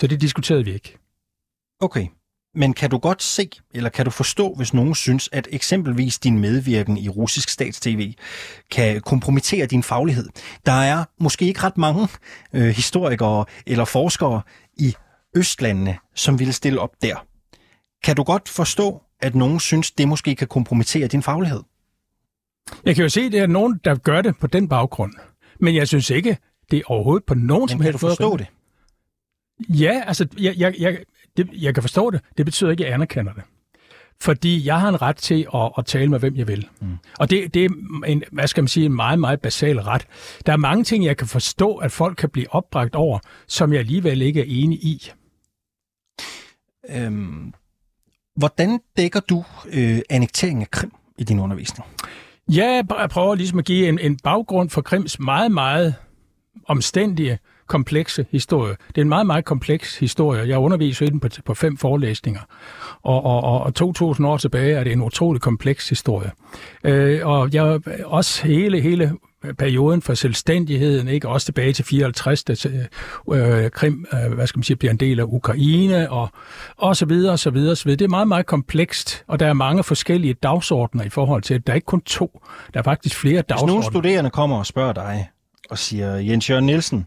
Så 0.00 0.06
det 0.06 0.20
diskuterede 0.20 0.64
vi 0.64 0.72
ikke. 0.72 0.98
Okay. 1.80 2.06
Men 2.54 2.74
kan 2.74 2.90
du 2.90 2.98
godt 2.98 3.22
se, 3.22 3.50
eller 3.74 3.90
kan 3.90 4.04
du 4.04 4.10
forstå, 4.10 4.54
hvis 4.54 4.74
nogen 4.74 4.94
synes, 4.94 5.28
at 5.32 5.48
eksempelvis 5.50 6.18
din 6.18 6.38
medvirken 6.38 6.96
i 6.98 7.08
russisk 7.08 7.48
statstv 7.48 8.12
kan 8.70 9.00
kompromittere 9.00 9.66
din 9.66 9.82
faglighed? 9.82 10.28
Der 10.66 10.72
er 10.72 11.04
måske 11.20 11.44
ikke 11.44 11.62
ret 11.62 11.78
mange 11.78 12.08
øh, 12.52 12.68
historikere 12.68 13.44
eller 13.66 13.84
forskere 13.84 14.42
i 14.78 14.94
Østlandene, 15.36 15.98
som 16.14 16.38
ville 16.38 16.52
stille 16.52 16.80
op 16.80 16.90
der. 17.02 17.26
Kan 18.04 18.16
du 18.16 18.22
godt 18.22 18.48
forstå, 18.48 19.02
at 19.20 19.34
nogen 19.34 19.60
synes, 19.60 19.90
det 19.90 20.08
måske 20.08 20.34
kan 20.34 20.48
kompromittere 20.48 21.06
din 21.06 21.22
faglighed? 21.22 21.62
Jeg 22.84 22.94
kan 22.94 23.02
jo 23.02 23.08
se, 23.08 23.20
at 23.20 23.32
det 23.32 23.40
er 23.40 23.46
nogen, 23.46 23.80
der 23.84 23.94
gør 23.94 24.22
det 24.22 24.38
på 24.38 24.46
den 24.46 24.68
baggrund. 24.68 25.12
Men 25.60 25.74
jeg 25.74 25.88
synes 25.88 26.10
ikke, 26.10 26.36
det 26.70 26.76
er 26.76 26.82
overhovedet 26.86 27.24
på 27.24 27.34
nogen 27.34 27.60
Men 27.62 27.68
som 27.68 27.78
kan 27.78 27.84
helst 27.84 28.02
du 28.02 28.08
forstå 28.08 28.28
måde- 28.30 28.38
det? 28.38 28.46
Ja, 29.80 30.02
altså, 30.06 30.26
jeg, 30.38 30.54
jeg, 30.58 30.74
jeg, 30.78 30.98
det, 31.36 31.48
jeg 31.52 31.74
kan 31.74 31.82
forstå 31.82 32.10
det. 32.10 32.20
Det 32.36 32.44
betyder 32.46 32.70
ikke, 32.70 32.84
at 32.84 32.88
jeg 32.88 32.94
anerkender 32.94 33.32
det. 33.32 33.42
Fordi 34.20 34.66
jeg 34.66 34.80
har 34.80 34.88
en 34.88 35.02
ret 35.02 35.16
til 35.16 35.46
at, 35.54 35.70
at 35.78 35.86
tale 35.86 36.10
med, 36.10 36.18
hvem 36.18 36.36
jeg 36.36 36.48
vil. 36.48 36.68
Mm. 36.80 36.96
Og 37.18 37.30
det, 37.30 37.54
det 37.54 37.64
er 37.64 37.68
en, 38.06 38.22
hvad 38.32 38.46
skal 38.46 38.62
man 38.62 38.68
sige, 38.68 38.86
en 38.86 38.92
meget, 38.92 39.18
meget 39.18 39.40
basal 39.40 39.78
ret. 39.80 40.06
Der 40.46 40.52
er 40.52 40.56
mange 40.56 40.84
ting, 40.84 41.04
jeg 41.04 41.16
kan 41.16 41.26
forstå, 41.26 41.76
at 41.76 41.92
folk 41.92 42.16
kan 42.16 42.28
blive 42.30 42.54
opbragt 42.54 42.94
over, 42.94 43.18
som 43.46 43.72
jeg 43.72 43.78
alligevel 43.80 44.22
ikke 44.22 44.40
er 44.40 44.44
enig 44.48 44.78
i. 44.78 45.10
Øhm, 46.90 47.54
hvordan 48.36 48.80
dækker 48.96 49.20
du 49.20 49.44
øh, 49.72 49.98
annekteringen 50.10 50.62
af 50.62 50.70
Krim 50.70 50.92
i 51.18 51.24
din 51.24 51.38
undervisning? 51.38 51.88
Ja, 52.52 52.82
jeg 52.98 53.10
prøver 53.10 53.34
ligesom 53.34 53.58
at 53.58 53.64
give 53.64 53.88
en, 53.88 53.98
en 53.98 54.18
baggrund 54.24 54.70
for 54.70 54.80
Krims 54.80 55.20
meget, 55.20 55.52
meget 55.52 55.94
omstændige, 56.68 57.38
komplekse 57.66 58.26
historie. 58.30 58.76
Det 58.88 58.98
er 58.98 59.02
en 59.02 59.08
meget, 59.08 59.26
meget 59.26 59.44
kompleks 59.44 59.98
historie. 59.98 60.48
Jeg 60.48 60.58
underviser 60.58 61.06
i 61.06 61.08
den 61.08 61.20
på, 61.20 61.28
på 61.44 61.54
fem 61.54 61.76
forelæsninger. 61.76 62.40
Og, 63.02 63.24
og, 63.24 63.44
og, 63.44 63.60
og 63.60 63.72
2.000 63.80 64.26
år 64.26 64.36
tilbage 64.36 64.74
er 64.74 64.84
det 64.84 64.92
en 64.92 65.02
utrolig 65.02 65.42
kompleks 65.42 65.88
historie. 65.88 66.30
Øh, 66.84 67.26
og 67.26 67.54
jeg 67.54 67.80
også 68.04 68.46
hele, 68.46 68.80
hele 68.80 69.12
perioden 69.58 70.02
for 70.02 70.14
selvstændigheden, 70.14 71.08
ikke 71.08 71.28
også 71.28 71.44
tilbage 71.44 71.72
til 71.72 71.84
54, 71.84 72.44
da 72.44 72.54
øh, 73.32 73.70
Krim, 73.70 74.06
øh, 74.12 74.32
hvad 74.32 74.46
skal 74.46 74.58
man 74.58 74.64
sige, 74.64 74.76
bliver 74.76 74.90
en 74.92 74.96
del 74.96 75.20
af 75.20 75.24
Ukraine, 75.24 76.10
og, 76.10 76.28
og 76.76 76.96
så 76.96 77.06
videre, 77.06 77.32
og 77.32 77.38
så 77.38 77.50
videre, 77.50 77.70
og 77.72 77.76
så 77.76 77.84
videre. 77.84 77.96
Det 77.96 78.04
er 78.04 78.08
meget, 78.08 78.28
meget 78.28 78.46
komplekst, 78.46 79.24
og 79.26 79.40
der 79.40 79.46
er 79.46 79.52
mange 79.52 79.84
forskellige 79.84 80.34
dagsordner 80.34 81.04
i 81.04 81.08
forhold 81.08 81.42
til, 81.42 81.66
der 81.66 81.72
er 81.72 81.74
ikke 81.74 81.84
kun 81.84 82.00
to, 82.00 82.40
der 82.74 82.80
er 82.80 82.84
faktisk 82.84 83.16
flere 83.16 83.42
Hvis 83.46 83.60
nogle 83.60 83.72
dagsordner. 83.72 83.90
studerende 83.90 84.30
kommer 84.30 84.58
og 84.58 84.66
spørger 84.66 84.92
dig 84.92 85.28
og 85.70 85.78
siger, 85.78 86.14
Jens 86.14 86.50
Jørgen 86.50 86.66
Nielsen, 86.66 87.06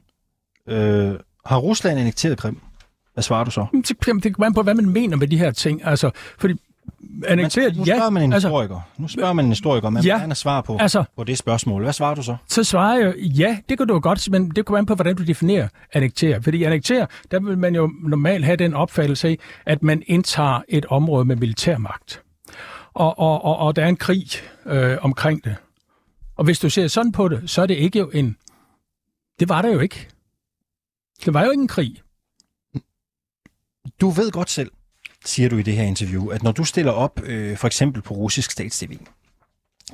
øh, 0.70 1.13
har 1.46 1.58
Rusland 1.58 2.00
annekteret 2.00 2.38
Krim? 2.38 2.62
Hvad 3.13 3.22
svarer 3.22 3.44
du 3.44 3.51
så? 3.51 3.65
Jamen, 3.74 3.82
Det, 3.82 4.24
det 4.24 4.36
kommer 4.36 4.46
an 4.46 4.53
på, 4.53 4.62
hvad 4.62 4.74
man 4.74 4.89
mener 4.89 5.17
med 5.17 5.27
de 5.27 5.38
her 5.38 5.51
ting. 5.51 5.82
Altså, 5.86 6.12
fordi 6.39 6.53
annekteret, 7.27 7.77
nu 7.77 7.86
spørger 7.86 8.03
ja, 8.03 8.10
man 8.10 8.24
en 8.24 8.33
altså, 8.33 8.48
historiker. 8.48 8.79
Nu 8.98 9.07
spørger 9.07 9.33
man 9.33 9.45
en 9.45 9.51
historiker, 9.51 9.89
man 9.89 10.03
Ja. 10.03 10.17
gerne 10.17 10.36
svare 10.36 10.63
på, 10.63 10.77
altså, 10.79 11.03
på 11.15 11.24
det 11.24 11.38
spørgsmål. 11.38 11.83
Hvad 11.83 11.93
svarer 11.93 12.15
du 12.15 12.24
så? 12.24 12.36
så 12.48 12.63
svarer 12.63 12.98
jeg, 13.00 13.17
ja, 13.17 13.57
det 13.69 13.77
kan 13.77 13.88
du 13.88 14.00
godt, 14.00 14.31
men 14.31 14.50
det 14.50 14.65
kommer 14.65 14.77
an 14.79 14.86
på, 14.86 14.95
hvordan 14.95 15.15
du 15.15 15.24
definerer 15.24 15.67
annektere. 15.93 16.43
Fordi 16.43 16.63
annektere, 16.63 17.07
der 17.31 17.39
vil 17.39 17.57
man 17.57 17.75
jo 17.75 17.91
normalt 18.03 18.45
have 18.45 18.57
den 18.57 18.74
opfattelse 18.74 19.27
af, 19.27 19.38
at 19.65 19.83
man 19.83 20.03
indtager 20.07 20.62
et 20.69 20.86
område 20.86 21.25
med 21.25 21.36
militærmagt. 21.36 22.21
Og, 22.93 23.19
og, 23.19 23.43
og, 23.45 23.57
og 23.57 23.75
der 23.75 23.83
er 23.83 23.88
en 23.88 23.98
krig 23.98 24.27
øh, 24.65 24.98
omkring 25.01 25.43
det. 25.43 25.55
Og 26.38 26.43
hvis 26.45 26.60
du 26.60 26.69
ser 26.69 26.88
sådan 26.88 27.12
på 27.12 27.27
det, 27.27 27.50
så 27.50 27.62
er 27.62 27.65
det 27.65 27.75
ikke 27.77 28.00
jo 28.00 28.10
en... 28.13 28.38
Det 29.39 29.50
var 29.50 29.62
der 29.62 29.69
jo 29.69 29.79
ikke. 29.79 30.07
Det 31.25 31.33
var 31.33 31.43
jo 31.45 31.51
ikke 31.51 31.62
en 31.62 31.67
krig. 31.67 31.95
Du 34.01 34.10
ved 34.10 34.31
godt 34.31 34.50
selv, 34.50 34.71
siger 35.25 35.50
du 35.50 35.58
i 35.58 35.62
det 35.62 35.75
her 35.75 35.84
interview, 35.84 36.28
at 36.28 36.44
når 36.44 36.51
du 36.51 36.63
stiller 36.63 36.92
op 36.92 37.22
øh, 37.24 37.58
for 37.58 37.68
eksempel 37.68 38.01
på 38.01 38.13
russisk 38.13 38.51
statstv, 38.51 38.92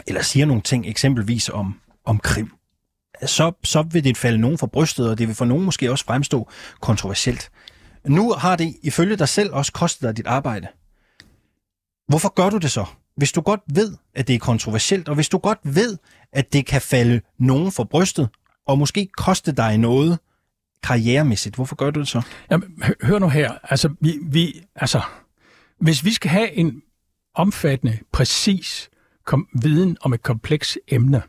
eller 0.07 0.21
siger 0.21 0.45
nogle 0.45 0.61
ting 0.61 0.87
eksempelvis 0.87 1.49
om, 1.49 1.79
om 2.05 2.19
Krim, 2.19 2.51
så, 3.25 3.51
så 3.63 3.81
vil 3.81 4.03
det 4.03 4.17
falde 4.17 4.37
nogen 4.37 4.57
for 4.57 4.67
brystet, 4.67 5.09
og 5.09 5.17
det 5.17 5.27
vil 5.27 5.35
for 5.35 5.45
nogen 5.45 5.65
måske 5.65 5.91
også 5.91 6.05
fremstå 6.05 6.49
kontroversielt. 6.81 7.51
Nu 8.05 8.33
har 8.33 8.55
det 8.55 8.75
ifølge 8.83 9.15
dig 9.15 9.29
selv 9.29 9.53
også 9.53 9.71
kostet 9.71 10.01
dig 10.01 10.17
dit 10.17 10.27
arbejde. 10.27 10.67
Hvorfor 12.07 12.33
gør 12.33 12.49
du 12.49 12.57
det 12.57 12.71
så? 12.71 12.85
Hvis 13.15 13.31
du 13.31 13.41
godt 13.41 13.61
ved, 13.73 13.97
at 14.15 14.27
det 14.27 14.35
er 14.35 14.39
kontroversielt, 14.39 15.09
og 15.09 15.15
hvis 15.15 15.29
du 15.29 15.37
godt 15.37 15.59
ved, 15.63 15.97
at 16.33 16.53
det 16.53 16.65
kan 16.65 16.81
falde 16.81 17.21
nogen 17.39 17.71
for 17.71 17.83
brystet, 17.83 18.29
og 18.67 18.77
måske 18.77 19.07
koste 19.17 19.51
dig 19.51 19.77
noget 19.77 20.19
karrieremæssigt, 20.83 21.55
hvorfor 21.55 21.75
gør 21.75 21.91
du 21.91 21.99
det 21.99 22.07
så? 22.07 22.21
Jamen, 22.51 22.83
hør 23.03 23.19
nu 23.19 23.29
her. 23.29 23.51
Altså, 23.63 23.89
vi, 23.99 24.19
vi, 24.21 24.61
altså, 24.75 25.01
hvis 25.79 26.05
vi 26.05 26.13
skal 26.13 26.31
have 26.31 26.53
en 26.53 26.81
omfattende, 27.35 27.97
præcis 28.11 28.89
kom, 29.25 29.47
viden 29.61 29.97
om 30.01 30.13
et 30.13 30.23
komplekst 30.23 30.77
emne, 30.87 31.21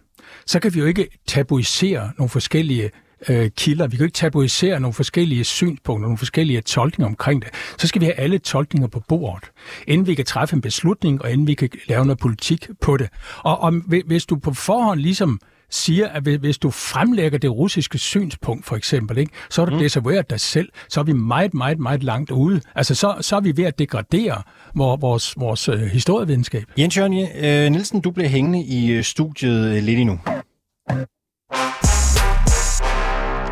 så 0.46 0.60
kan 0.60 0.74
vi 0.74 0.78
jo 0.78 0.86
ikke 0.86 1.08
tabuisere 1.26 2.12
nogle 2.18 2.28
forskellige 2.28 2.90
øh, 3.28 3.50
kilder. 3.50 3.86
Vi 3.86 3.96
kan 3.96 3.98
jo 3.98 4.04
ikke 4.04 4.14
tabuisere 4.14 4.80
nogle 4.80 4.94
forskellige 4.94 5.44
synspunkter, 5.44 6.02
nogle 6.02 6.18
forskellige 6.18 6.60
tolkninger 6.60 7.08
omkring 7.08 7.42
det. 7.42 7.50
Så 7.78 7.86
skal 7.86 8.00
vi 8.00 8.06
have 8.06 8.14
alle 8.14 8.38
tolkninger 8.38 8.88
på 8.88 9.00
bordet, 9.08 9.50
inden 9.86 10.06
vi 10.06 10.14
kan 10.14 10.24
træffe 10.24 10.54
en 10.56 10.60
beslutning, 10.60 11.22
og 11.22 11.32
inden 11.32 11.46
vi 11.46 11.54
kan 11.54 11.70
lave 11.88 12.04
noget 12.04 12.18
politik 12.18 12.68
på 12.80 12.96
det. 12.96 13.08
Og 13.38 13.58
om, 13.58 13.80
hvis 14.06 14.26
du 14.26 14.36
på 14.36 14.52
forhånd 14.52 15.00
ligesom 15.00 15.40
siger, 15.70 16.08
at 16.08 16.22
hvis 16.22 16.58
du 16.58 16.70
fremlægger 16.70 17.38
det 17.38 17.50
russiske 17.50 17.98
synspunkt, 17.98 18.66
for 18.66 18.76
eksempel, 18.76 19.18
ikke, 19.18 19.32
så 19.50 19.60
har 19.60 19.66
du 19.66 19.76
mm. 19.76 19.82
desavoueret 19.82 20.30
dig 20.30 20.40
selv, 20.40 20.68
så 20.88 21.00
er 21.00 21.04
vi 21.04 21.12
meget, 21.12 21.54
meget, 21.54 21.78
meget 21.78 22.02
langt 22.02 22.30
ude. 22.30 22.60
Altså, 22.74 22.94
så, 22.94 23.14
så 23.20 23.36
er 23.36 23.40
vi 23.40 23.56
ved 23.56 23.64
at 23.64 23.78
degradere 23.78 24.42
vores, 24.74 25.34
vores 25.38 25.68
øh, 25.68 25.80
historievidenskab. 25.80 26.64
Jens 26.78 26.96
Jørgen 26.96 27.28
øh, 27.44 27.70
Nielsen, 27.70 28.00
du 28.00 28.10
bliver 28.10 28.28
hængende 28.28 28.62
i 28.64 28.92
øh, 28.92 29.02
studiet 29.02 29.76
øh, 29.76 29.82
lidt 29.82 29.98
endnu. 29.98 30.20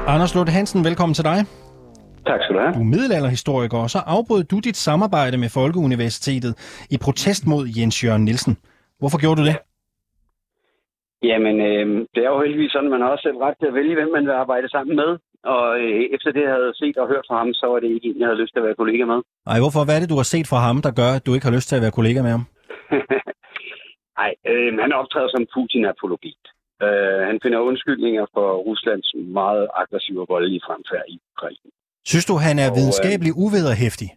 Anders 0.06 0.34
Lund 0.34 0.48
Hansen, 0.48 0.84
velkommen 0.84 1.14
til 1.14 1.24
dig. 1.24 1.44
Tak 2.26 2.40
skal 2.42 2.54
du 2.54 2.60
have. 2.60 2.72
Du 2.74 2.80
er 2.80 2.84
middelalderhistoriker, 2.84 3.78
og 3.78 3.90
så 3.90 3.98
afbrød 3.98 4.44
du 4.44 4.58
dit 4.58 4.76
samarbejde 4.76 5.36
med 5.36 5.48
Folkeuniversitetet 5.48 6.54
i 6.90 6.96
protest 6.96 7.46
mod 7.46 7.68
Jens 7.76 8.04
Jørgen 8.04 8.24
Nielsen. 8.24 8.56
Hvorfor 8.98 9.18
gjorde 9.18 9.40
du 9.40 9.46
det? 9.46 9.56
Jamen, 11.22 11.56
øh, 11.60 11.86
det 12.14 12.20
er 12.24 12.30
jo 12.34 12.42
heldigvis 12.42 12.72
sådan, 12.72 12.88
at 12.88 12.94
man 12.94 13.00
har 13.00 13.08
også 13.08 13.26
selv 13.28 13.36
ret 13.36 13.56
til 13.58 13.66
at 13.70 13.74
vælge, 13.74 13.94
hvem 13.94 14.10
man 14.16 14.26
vil 14.26 14.40
arbejde 14.44 14.68
sammen 14.68 14.96
med. 14.96 15.10
Og 15.54 15.64
øh, 15.80 16.02
efter 16.14 16.30
det, 16.32 16.42
jeg 16.42 16.54
havde 16.58 16.74
set 16.80 16.96
og 16.96 17.08
hørt 17.08 17.26
fra 17.28 17.38
ham, 17.38 17.52
så 17.54 17.66
var 17.66 17.80
det 17.80 17.90
ikke 17.90 18.08
en, 18.08 18.20
jeg 18.20 18.26
havde 18.28 18.42
lyst 18.42 18.52
til 18.52 18.60
at 18.60 18.66
være 18.66 18.80
kollega 18.82 19.04
med. 19.12 19.20
Nej, 19.50 19.58
hvorfor? 19.62 19.80
Hvad 19.84 19.94
er 19.96 20.02
det, 20.02 20.12
du 20.14 20.20
har 20.22 20.28
set 20.34 20.46
fra 20.52 20.60
ham, 20.66 20.78
der 20.86 20.92
gør, 21.00 21.10
at 21.16 21.26
du 21.26 21.34
ikke 21.34 21.46
har 21.48 21.56
lyst 21.56 21.68
til 21.68 21.76
at 21.78 21.84
være 21.84 21.98
kollega 21.98 22.18
med 22.22 22.32
ham? 22.36 22.44
Nej, 24.20 24.32
øh, 24.50 24.70
han 24.84 24.92
optræder 25.00 25.30
som 25.34 25.44
Putin-apologit. 25.54 26.44
Øh, 26.84 27.20
han 27.30 27.38
finder 27.42 27.58
undskyldninger 27.70 28.24
for 28.34 28.46
Ruslands 28.66 29.08
meget 29.40 29.68
aggressive 29.82 30.20
og 30.20 30.28
voldelige 30.34 30.62
fremfærd 30.66 31.06
i 31.08 31.16
Ukraine. 31.34 31.70
Synes 32.10 32.26
du, 32.30 32.34
han 32.46 32.56
er 32.64 32.68
videnskabelig 32.78 33.32
øh, 33.34 33.42
uvederhæftig? 33.44 34.08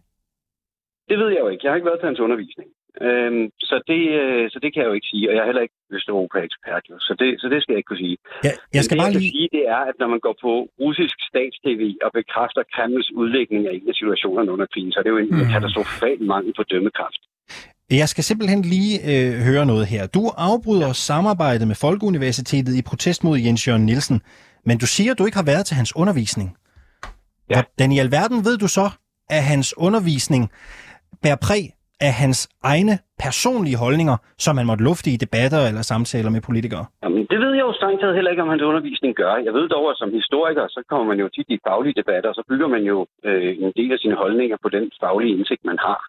Det 1.08 1.18
ved 1.18 1.28
jeg 1.34 1.40
jo 1.44 1.48
ikke. 1.48 1.62
Jeg 1.64 1.70
har 1.70 1.76
ikke 1.76 1.90
været 1.90 2.00
til 2.00 2.10
hans 2.10 2.20
undervisning. 2.26 2.68
Øhm, 3.06 3.44
så, 3.70 3.76
det, 3.90 4.02
øh, 4.20 4.44
så 4.52 4.58
det 4.62 4.68
kan 4.70 4.80
jeg 4.82 4.88
jo 4.90 4.96
ikke 4.98 5.10
sige, 5.12 5.24
og 5.28 5.32
jeg 5.34 5.42
er 5.42 5.48
heller 5.50 5.66
ikke 5.66 5.78
Østeuropa-ekspert, 5.96 6.84
jo. 6.90 6.96
Så, 7.06 7.12
det, 7.20 7.28
så 7.42 7.46
det 7.52 7.58
skal 7.60 7.72
jeg 7.72 7.80
ikke 7.80 7.90
kunne 7.92 8.04
sige. 8.06 8.16
Ja, 8.46 8.52
jeg 8.76 8.82
skal 8.84 8.94
Men 8.94 8.98
det, 8.98 9.02
bare 9.02 9.12
jeg 9.12 9.20
lige... 9.20 9.30
kan 9.30 9.36
sige, 9.36 9.48
det 9.56 9.64
er, 9.74 9.82
at 9.90 9.96
når 10.02 10.08
man 10.14 10.20
går 10.26 10.36
på 10.46 10.52
russisk 10.82 11.16
stats-tv 11.28 11.82
og 12.04 12.10
bekræfter 12.18 12.62
Kremls 12.74 13.08
udlægning 13.20 13.62
af 13.68 13.72
en 13.78 13.86
af 13.90 13.94
situationerne 14.00 14.50
under 14.54 14.66
krigen, 14.72 14.92
så 14.92 14.98
er 15.00 15.04
det 15.06 15.12
jo 15.14 15.20
en 15.24 15.30
mm. 15.36 15.52
katastrofal 15.54 16.18
mangel 16.32 16.52
på 16.58 16.62
dømmekraft. 16.70 17.22
Jeg 18.00 18.08
skal 18.08 18.24
simpelthen 18.24 18.62
lige 18.74 18.94
øh, 19.10 19.32
høre 19.48 19.64
noget 19.66 19.86
her. 19.86 20.02
Du 20.06 20.24
afbryder 20.48 20.92
samarbejdet 20.92 21.66
med 21.68 21.76
Folkeuniversitetet 21.86 22.74
i 22.80 22.82
protest 22.90 23.24
mod 23.24 23.38
Jens 23.38 23.68
Jørgen 23.68 23.86
Nielsen, 23.86 24.18
men 24.68 24.78
du 24.78 24.86
siger, 24.86 25.12
at 25.12 25.18
du 25.18 25.24
ikke 25.26 25.36
har 25.42 25.50
været 25.52 25.66
til 25.66 25.76
hans 25.76 25.96
undervisning. 25.96 26.48
Ja. 27.50 27.54
Hvordan 27.54 27.92
i 27.92 27.98
alverden 27.98 28.44
ved 28.44 28.56
du 28.58 28.68
så, 28.68 28.86
at 29.30 29.42
hans 29.42 29.74
undervisning 29.76 30.50
bærer 31.22 31.36
præg 31.36 31.64
af 32.08 32.12
hans 32.22 32.40
egne 32.72 32.94
personlige 33.24 33.78
holdninger, 33.84 34.16
som 34.44 34.56
man 34.56 34.66
måtte 34.66 34.84
lufte 34.88 35.08
i 35.10 35.16
debatter 35.24 35.60
eller 35.68 35.82
samtaler 35.92 36.30
med 36.36 36.42
politikere? 36.48 36.84
Jamen, 37.02 37.26
det 37.30 37.38
ved 37.42 37.52
jeg 37.54 37.64
jo 37.68 37.72
strengt 37.72 38.00
taget 38.00 38.14
heller 38.14 38.30
ikke, 38.30 38.42
om 38.46 38.52
hans 38.54 38.62
undervisning 38.70 39.12
gør. 39.22 39.34
Jeg 39.46 39.54
ved 39.58 39.68
dog, 39.68 39.90
at 39.90 39.96
som 39.96 40.12
historiker, 40.20 40.64
så 40.68 40.80
kommer 40.88 41.06
man 41.10 41.18
jo 41.22 41.28
tit 41.28 41.48
i 41.48 41.58
faglige 41.68 41.98
debatter, 42.00 42.28
og 42.30 42.34
så 42.34 42.42
bygger 42.50 42.68
man 42.74 42.82
jo 42.92 43.06
øh, 43.28 43.52
en 43.64 43.72
del 43.78 43.92
af 43.92 43.98
sine 43.98 44.16
holdninger 44.22 44.56
på 44.62 44.68
den 44.68 44.84
faglige 45.02 45.34
indsigt, 45.36 45.64
man 45.64 45.78
har. 45.78 46.00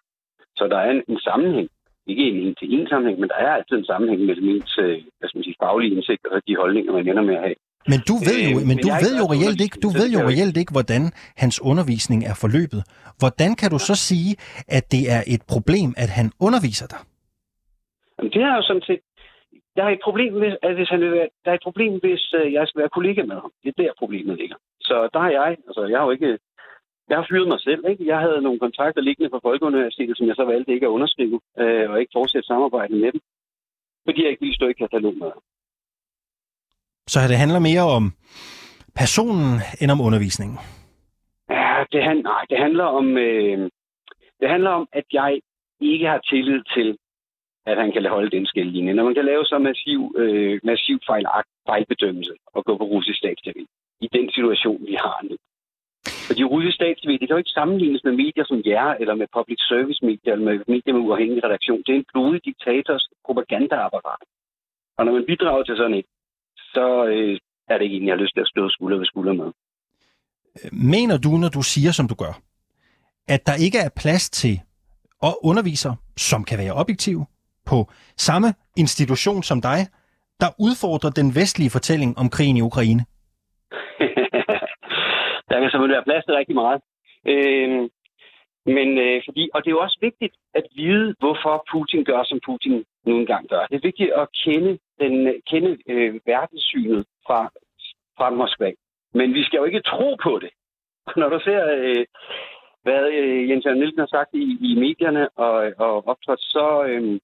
Så 0.58 0.64
der 0.72 0.78
er 0.78 0.90
en, 0.90 1.02
en 1.08 1.20
sammenhæng. 1.28 1.68
Ikke 2.06 2.24
en 2.30 2.36
en-til-en 2.46 2.88
sammenhæng, 2.88 3.20
men 3.20 3.28
der 3.28 3.38
er 3.44 3.52
altid 3.56 3.76
en 3.76 3.90
sammenhæng 3.92 4.20
mellem 4.28 4.48
ens 4.48 4.78
øh, 4.78 4.98
hvad 5.18 5.28
skal 5.28 5.38
man 5.38 5.44
sige, 5.44 5.62
faglige 5.64 5.94
indsigt 5.94 6.26
og 6.26 6.40
de 6.48 6.56
holdninger, 6.56 6.92
man 6.92 7.08
ender 7.08 7.22
med 7.22 7.34
at 7.34 7.42
have. 7.46 7.54
Men 7.90 8.00
du 8.08 8.14
ved 8.28 8.40
jo, 8.52 8.58
Øh, 8.58 8.66
men 8.70 8.76
du 8.84 8.88
ved 9.04 9.14
jo 9.22 9.26
reelt 9.34 9.60
ikke, 9.64 9.76
du 9.86 9.90
ved 9.98 10.08
jo 10.16 10.20
reelt 10.30 10.56
ikke, 10.56 10.72
hvordan 10.76 11.02
hans 11.42 11.56
undervisning 11.70 12.20
er 12.30 12.36
forløbet. 12.44 12.82
Hvordan 13.20 13.50
kan 13.60 13.70
du 13.74 13.78
så 13.78 13.94
sige, 14.08 14.32
at 14.76 14.84
det 14.94 15.02
er 15.16 15.22
et 15.34 15.42
problem, 15.54 15.90
at 16.04 16.10
han 16.18 16.26
underviser 16.46 16.86
dig? 16.92 17.00
Jamen, 18.16 18.32
det 18.34 18.42
er 18.48 18.54
jo 18.56 18.62
sådan 18.62 18.86
set... 18.88 19.00
Jeg 19.76 19.84
har 19.84 19.90
et 19.90 20.04
problem, 20.08 20.32
hvis, 20.42 20.54
at 20.62 20.74
hvis 20.74 20.88
han 20.88 21.00
vil 21.00 21.12
være, 21.12 21.28
der 21.44 21.50
er 21.50 21.54
et 21.60 21.66
problem, 21.68 21.92
hvis 22.04 22.24
øh, 22.40 22.52
jeg 22.52 22.68
skal 22.68 22.80
være 22.82 22.96
kollega 22.98 23.22
med 23.30 23.36
ham. 23.42 23.52
Det 23.62 23.68
er 23.68 23.82
der, 23.82 24.00
problemet 24.02 24.34
ligger. 24.42 24.56
Så 24.88 25.08
der 25.12 25.20
har 25.24 25.30
jeg, 25.30 25.50
altså 25.68 25.82
jeg 25.92 25.98
har 25.98 26.06
jo 26.06 26.10
ikke... 26.10 26.38
Jeg 27.10 27.16
har 27.18 27.26
fyret 27.30 27.48
mig 27.48 27.60
selv, 27.60 27.82
ikke? 27.90 28.06
Jeg 28.06 28.18
havde 28.18 28.42
nogle 28.42 28.58
kontrakter 28.58 29.00
liggende 29.00 29.30
fra 29.30 29.44
Folkeuniversitetet, 29.48 30.16
som 30.16 30.26
jeg 30.26 30.36
så 30.36 30.44
valgte 30.44 30.72
ikke 30.72 30.86
at 30.86 30.94
underskrive, 30.96 31.40
øh, 31.58 31.90
og 31.90 32.00
ikke 32.00 32.16
fortsætte 32.18 32.46
samarbejdet 32.46 32.96
med 33.00 33.12
dem. 33.12 33.20
Fordi 34.06 34.22
jeg 34.22 34.30
ikke 34.30 34.40
ville 34.40 34.54
stå 34.54 34.66
i 34.68 34.80
katalog 34.82 35.14
med. 35.22 35.30
Så 37.08 37.20
det 37.28 37.36
handler 37.36 37.58
mere 37.58 37.82
om 37.96 38.12
personen 38.94 39.60
end 39.80 39.90
om 39.90 40.00
undervisningen. 40.00 40.58
Ja, 41.50 41.84
det, 41.92 42.02
han, 42.04 42.16
nej, 42.16 42.44
det 42.50 42.58
handler 42.58 42.84
om... 42.84 43.18
Øh, 43.18 43.70
det 44.40 44.50
handler 44.50 44.70
om, 44.70 44.88
at 44.92 45.04
jeg 45.12 45.40
ikke 45.80 46.06
har 46.06 46.18
tillid 46.18 46.62
til, 46.76 46.98
at 47.66 47.76
han 47.76 47.92
kan 47.92 48.06
holde 48.06 48.30
den 48.36 48.46
skældlinje. 48.46 48.92
Når 48.92 49.04
man 49.04 49.14
kan 49.14 49.24
lave 49.24 49.44
så 49.44 49.58
massiv, 49.58 50.14
øh, 50.18 50.60
massiv 50.64 50.98
fejl, 51.06 51.26
fejlbedømmelse 51.68 52.34
og 52.54 52.64
gå 52.64 52.76
på 52.76 52.84
russisk 52.84 53.18
statstv 53.18 53.60
i 54.00 54.08
den 54.12 54.30
situation, 54.32 54.86
vi 54.86 54.94
har 54.94 55.18
nu. 55.30 55.36
Fordi 56.28 56.44
russisk 56.44 56.74
statstv, 56.74 57.10
det 57.10 57.26
kan 57.26 57.36
jo 57.36 57.42
ikke 57.44 57.58
sammenlignes 57.58 58.04
med 58.04 58.12
medier 58.12 58.44
som 58.46 58.62
jer, 58.66 58.90
eller 59.00 59.14
med 59.14 59.26
public 59.36 59.60
service 59.72 60.00
medier, 60.08 60.32
eller 60.32 60.46
med 60.50 60.56
medier 60.74 60.94
med 60.94 61.02
uafhængig 61.06 61.44
redaktion. 61.44 61.82
Det 61.86 61.92
er 61.92 62.00
en 62.00 62.10
blodig 62.12 62.40
diktators 62.44 63.04
propagandaapparat. 63.26 64.24
Og 64.96 65.04
når 65.04 65.12
man 65.12 65.26
bidrager 65.30 65.62
til 65.64 65.76
sådan 65.76 65.98
et, 66.00 66.06
så 66.74 67.06
øh, 67.06 67.38
er 67.68 67.78
det 67.78 67.84
ikke 67.84 67.96
en, 67.96 68.06
jeg 68.06 68.14
har 68.14 68.22
lyst 68.22 68.34
til 68.34 68.40
at 68.40 68.48
stå 68.48 68.68
skulder 68.68 68.98
ved 68.98 69.06
skulder 69.06 69.32
med. 69.32 69.48
Mener 70.72 71.16
du, 71.18 71.28
når 71.28 71.48
du 71.48 71.62
siger, 71.62 71.92
som 71.92 72.08
du 72.08 72.14
gør, 72.14 72.34
at 73.28 73.46
der 73.46 73.64
ikke 73.66 73.78
er 73.78 73.90
plads 74.02 74.30
til 74.30 74.60
og 75.22 75.32
undervisere, 75.44 75.96
som 76.16 76.44
kan 76.44 76.58
være 76.58 76.72
objektive, 76.72 77.26
på 77.66 77.78
samme 78.16 78.48
institution 78.76 79.42
som 79.42 79.60
dig, 79.60 79.78
der 80.40 80.50
udfordrer 80.66 81.10
den 81.10 81.28
vestlige 81.40 81.74
fortælling 81.76 82.18
om 82.18 82.30
krigen 82.34 82.56
i 82.56 82.66
Ukraine? 82.70 83.02
der 85.48 85.56
kan 85.60 85.70
selvfølgelig 85.70 85.96
være 85.98 86.08
plads 86.10 86.24
til 86.24 86.34
rigtig 86.34 86.56
meget. 86.62 86.80
Øh, 87.32 87.70
men 88.76 88.88
øh, 89.04 89.22
fordi, 89.26 89.42
og 89.54 89.58
det 89.60 89.68
er 89.68 89.76
jo 89.78 89.86
også 89.86 89.98
vigtigt 90.00 90.34
at 90.54 90.66
vide, 90.76 91.14
hvorfor 91.18 91.54
Putin 91.72 92.04
gør, 92.04 92.22
som 92.24 92.38
Putin 92.48 92.84
nu 93.06 93.16
engang 93.16 93.48
gør. 93.48 93.66
Det 93.66 93.76
er 93.76 93.88
vigtigt 93.90 94.12
at 94.12 94.28
kende, 94.44 94.78
den, 95.00 95.42
kende 95.50 95.78
øh, 95.88 96.20
verdenssynet 96.26 97.06
fra, 97.26 97.50
fra 98.16 98.30
Moskva. 98.30 98.72
Men 99.14 99.34
vi 99.34 99.42
skal 99.44 99.58
jo 99.58 99.64
ikke 99.64 99.82
tro 99.82 100.16
på 100.22 100.38
det. 100.42 100.50
Når 101.20 101.28
du 101.28 101.40
ser, 101.44 101.62
øh, 101.78 102.06
hvad 102.82 103.02
øh, 103.18 103.50
Jens 103.50 103.64
Jørgen 103.64 103.78
Nielsen 103.78 103.98
har 103.98 104.06
sagt 104.16 104.30
i, 104.34 104.46
i 104.68 104.70
medierne 104.84 105.28
og, 105.28 105.72
og 105.78 106.08
optrådt, 106.08 106.40
så, 106.40 106.84
øh, 106.88 107.20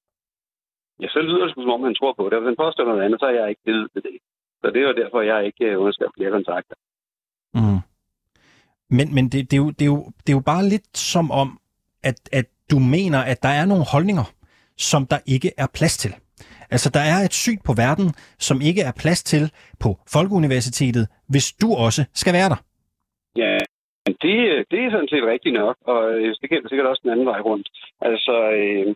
ja, 1.00 1.08
så 1.08 1.18
lyder 1.18 1.44
det 1.46 1.54
som 1.54 1.70
om 1.70 1.82
han 1.82 1.94
tror 1.94 2.12
på 2.12 2.24
det. 2.24 2.32
Og 2.32 2.40
hvis 2.40 2.48
han 2.52 2.64
påstår 2.64 2.84
noget 2.84 3.02
andet, 3.02 3.20
så 3.20 3.26
er 3.26 3.34
jeg 3.40 3.48
ikke 3.48 3.64
givet 3.64 3.90
til 3.92 4.02
det. 4.02 4.18
Så 4.60 4.66
det 4.70 4.82
er 4.82 4.88
jo 4.88 5.00
derfor, 5.02 5.20
jeg 5.20 5.46
ikke 5.46 5.64
øh, 5.64 5.80
underskriver 5.80 6.10
flere 6.16 6.30
kontrakter. 6.30 6.76
Mm. 7.54 7.80
Men, 8.96 9.14
men 9.14 9.24
det, 9.24 9.50
det, 9.50 9.52
er 9.52 9.62
jo, 9.64 9.70
det, 9.70 9.82
er 9.82 9.92
jo, 9.94 10.04
det 10.22 10.28
er 10.32 10.38
jo 10.38 10.42
bare 10.52 10.64
lidt 10.64 10.98
som 10.98 11.30
om, 11.30 11.60
at, 12.02 12.28
at 12.32 12.46
du 12.70 12.78
mener, 12.78 13.20
at 13.32 13.42
der 13.42 13.48
er 13.48 13.66
nogle 13.66 13.84
holdninger, 13.92 14.26
som 14.78 15.06
der 15.06 15.18
ikke 15.26 15.50
er 15.58 15.66
plads 15.74 15.96
til. 15.96 16.12
Altså, 16.70 16.90
der 16.94 17.00
er 17.00 17.18
et 17.24 17.32
syn 17.32 17.58
på 17.66 17.72
verden, 17.84 18.08
som 18.38 18.60
ikke 18.68 18.82
er 18.82 18.92
plads 19.02 19.22
til 19.22 19.44
på 19.80 19.88
Folkeuniversitetet, 20.12 21.04
hvis 21.32 21.52
du 21.62 21.68
også 21.86 22.02
skal 22.14 22.32
være 22.32 22.48
der. 22.48 22.60
Ja, 23.36 23.58
det, 24.24 24.38
øh, 24.52 24.64
det 24.70 24.78
er 24.84 24.90
sådan 24.90 25.12
set 25.12 25.24
rigtigt 25.32 25.54
nok, 25.54 25.76
og 25.92 26.00
øh, 26.14 26.34
det 26.40 26.50
gælder 26.50 26.68
sikkert 26.68 26.86
også 26.86 27.00
den 27.04 27.12
anden 27.12 27.26
vej 27.26 27.40
rundt. 27.40 27.68
Altså, 28.00 28.34
øh, 28.60 28.94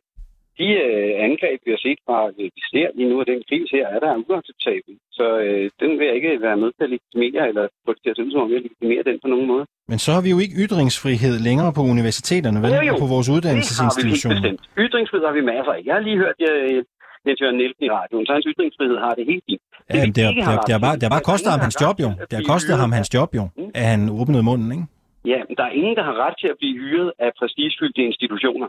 de 0.58 0.68
øh, 0.86 1.12
angreb, 1.28 1.58
vi 1.66 1.70
har 1.74 1.82
set 1.86 2.00
fra, 2.06 2.18
øh, 2.38 2.46
vi 2.56 2.62
ser 2.72 2.88
lige 2.96 3.08
nu, 3.12 3.16
af 3.22 3.26
den 3.32 3.40
kris 3.48 3.68
her, 3.76 3.86
er 3.94 4.00
der 4.04 4.12
uacceptabel. 4.30 4.94
Så 5.18 5.26
øh, 5.46 5.64
den 5.82 5.90
vil 5.98 6.06
jeg 6.08 6.16
ikke 6.20 6.32
være 6.46 6.58
med 6.62 6.70
til 6.76 6.84
at 6.86 6.90
legitimere, 6.94 7.42
eller 7.50 7.64
få 7.84 7.90
det 7.94 8.00
til 8.02 8.10
at 8.12 8.16
se 8.16 8.22
ud 8.26 8.32
som 8.32 8.40
om 8.46 8.50
jeg 8.96 9.04
den 9.10 9.18
på 9.24 9.28
nogen 9.34 9.46
måde. 9.52 9.64
Men 9.92 9.98
så 10.04 10.10
har 10.16 10.22
vi 10.26 10.30
jo 10.34 10.38
ikke 10.44 10.54
ytringsfrihed 10.64 11.34
længere 11.48 11.70
på 11.78 11.82
universiteterne, 11.94 12.58
vel? 12.64 12.70
Jo, 12.90 12.94
på 13.04 13.08
vores 13.14 13.26
Det 13.26 13.32
har 13.32 13.34
vi 13.34 13.36
uddannelsesinstitutioner. 13.38 14.40
bestemt. 14.40 14.62
Ytringsfrihed 14.84 15.24
har 15.30 15.34
vi 15.38 15.44
masser 15.52 15.72
af. 15.76 15.80
Jeg 15.88 15.94
har 15.96 16.02
lige 16.08 16.18
hørt 16.24 16.38
øh, 16.50 16.84
Jens 17.26 17.40
Jørgen 17.42 17.56
Nielsen 17.60 17.82
i 17.88 17.90
radioen, 17.98 18.24
så 18.26 18.32
hans 18.36 18.46
ytringsfrihed 18.52 18.96
har 19.04 19.12
det 19.18 19.24
helt 19.32 19.44
fint. 19.48 19.62
Ja, 19.94 20.00
men 20.04 20.12
det, 20.16 20.22
har, 20.26 20.32
det, 20.32 20.42
det, 20.66 20.72
har 20.76 20.82
bare, 20.86 20.96
det 20.98 21.04
har 21.08 21.14
bare 21.16 21.26
kostet 21.32 21.50
ham 21.54 21.60
hans 21.66 21.76
job, 21.84 21.96
jo. 22.04 22.08
Det 22.28 22.34
har 22.40 22.46
kostet 22.54 22.74
ham 22.82 22.90
hans 22.98 23.08
job, 23.16 23.30
jo, 23.40 23.44
Mm. 23.58 23.70
at 23.80 23.84
han 23.92 24.00
åbnede 24.20 24.42
munden, 24.50 24.68
ikke? 24.76 24.86
Ja, 25.32 25.38
men 25.48 25.54
der 25.58 25.64
er 25.70 25.72
ingen, 25.80 25.94
der 25.98 26.04
har 26.10 26.16
ret 26.24 26.36
til 26.42 26.48
at 26.54 26.56
blive 26.60 26.74
hyret 26.84 27.10
af 27.24 27.30
prestigefyldte 27.38 28.00
institutioner. 28.10 28.68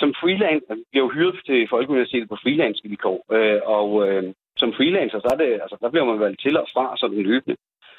Som 0.00 0.14
freelance, 0.20 0.66
vi 0.78 0.84
bliver 0.90 1.04
jo 1.06 1.14
hyret 1.16 1.40
til 1.46 1.68
Folkeuniversitetet 1.74 2.28
på 2.28 2.38
freelance-vilkår, 2.42 3.18
øh, 3.36 3.60
og 3.76 3.88
øh, 4.08 4.24
som 4.60 4.72
freelancer, 4.76 5.18
så 5.20 5.28
er 5.32 5.38
det, 5.42 5.50
altså, 5.64 5.76
der 5.80 5.90
bliver 5.90 6.04
man 6.10 6.20
valgt 6.20 6.40
til 6.40 6.58
og 6.58 6.66
fra 6.74 6.96
sådan 6.96 7.22
løbende. 7.30 7.56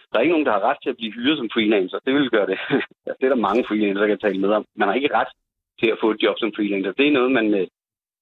Der 0.10 0.16
er 0.18 0.24
ikke 0.24 0.36
nogen, 0.36 0.46
der 0.46 0.52
har 0.58 0.68
ret 0.70 0.82
til 0.84 0.90
at 0.90 1.00
blive 1.00 1.14
hyret 1.18 1.38
som 1.38 1.50
freelancer. 1.54 2.00
Det 2.06 2.14
vil 2.14 2.30
gøre 2.30 2.48
det. 2.52 2.60
det 3.20 3.26
er 3.26 3.34
der 3.34 3.48
mange 3.48 3.64
freelancer, 3.68 4.02
der 4.02 4.08
kan 4.14 4.20
tale 4.20 4.40
med 4.42 4.50
om. 4.50 4.66
Man 4.76 4.88
har 4.88 4.96
ikke 4.96 5.16
ret 5.20 5.32
til 5.80 5.90
at 5.94 5.98
få 6.02 6.12
et 6.12 6.24
job 6.24 6.36
som 6.40 6.54
freelancer. 6.56 6.92
Det 6.92 7.08
er 7.08 7.12
noget, 7.12 7.32
man, 7.32 7.48
øh, 7.60 7.68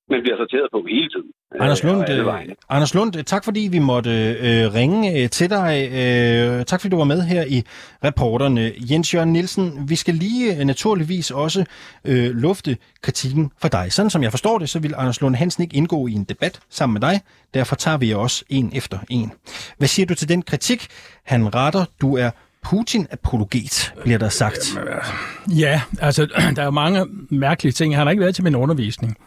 man 0.10 0.22
bliver 0.22 0.38
sorteret 0.38 0.68
på 0.72 0.80
hele 0.90 1.10
tiden. 1.10 1.32
Anders 1.60 1.84
Lund, 1.84 2.10
øh, 2.10 2.25
Anders 2.70 2.94
Lund, 2.94 3.24
tak 3.24 3.44
fordi 3.44 3.60
vi 3.72 3.80
måtte 3.80 4.10
øh, 4.39 4.74
ringe 4.74 5.22
øh, 5.22 5.30
til 5.30 5.50
dig. 5.50 5.89
Øh, 5.92 6.66
tak 6.66 6.82
fordi 6.82 6.92
du 6.92 6.98
var 6.98 7.04
med 7.04 7.22
her 7.22 7.46
i 7.48 7.63
reporterne. 8.04 8.72
Jens 8.77 9.13
Jørgen 9.13 9.34
Nielsen, 9.34 9.89
vi 9.89 9.96
skal 9.96 10.13
lige 10.16 10.56
øh, 10.56 10.66
naturligvis 10.66 11.32
også 11.32 11.66
øh, 12.06 12.36
lufte 12.36 12.77
kritikken 13.01 13.51
for 13.62 13.68
dig. 13.68 13.94
Sådan 13.94 14.10
som 14.10 14.24
jeg 14.24 14.32
forstår 14.32 14.60
det, 14.60 14.70
så 14.70 14.80
vil 14.80 14.94
Anders 14.98 15.22
Lund 15.22 15.36
Hansen 15.36 15.63
ikke 15.63 15.75
indgå 15.75 16.08
i 16.08 16.13
en 16.13 16.24
debat 16.24 16.60
sammen 16.70 16.94
med 16.94 17.01
dig. 17.01 17.22
Derfor 17.54 17.75
tager 17.75 17.98
vi 17.98 18.13
også 18.13 18.44
en 18.50 18.72
efter 18.75 19.00
en. 19.10 19.32
Hvad 19.77 19.88
siger 19.88 20.06
du 20.06 20.16
til 20.16 20.30
den 20.30 20.42
kritik? 20.42 20.88
Han 21.25 21.56
retter, 21.56 21.86
du 22.01 22.18
er 22.18 22.30
Putin-apologet, 22.63 23.94
bliver 24.04 24.18
der 24.18 24.30
sagt. 24.30 24.77
Ja, 25.50 25.82
altså, 26.01 26.25
der 26.56 26.62
er 26.62 26.66
jo 26.66 26.72
mange 26.72 27.06
mærkelige 27.30 27.74
ting. 27.74 27.96
Han 27.96 28.08
har 28.08 28.12
ikke 28.12 28.22
været 28.22 28.36
til 28.36 28.44
min 28.44 28.56
undervisning. 28.56 29.18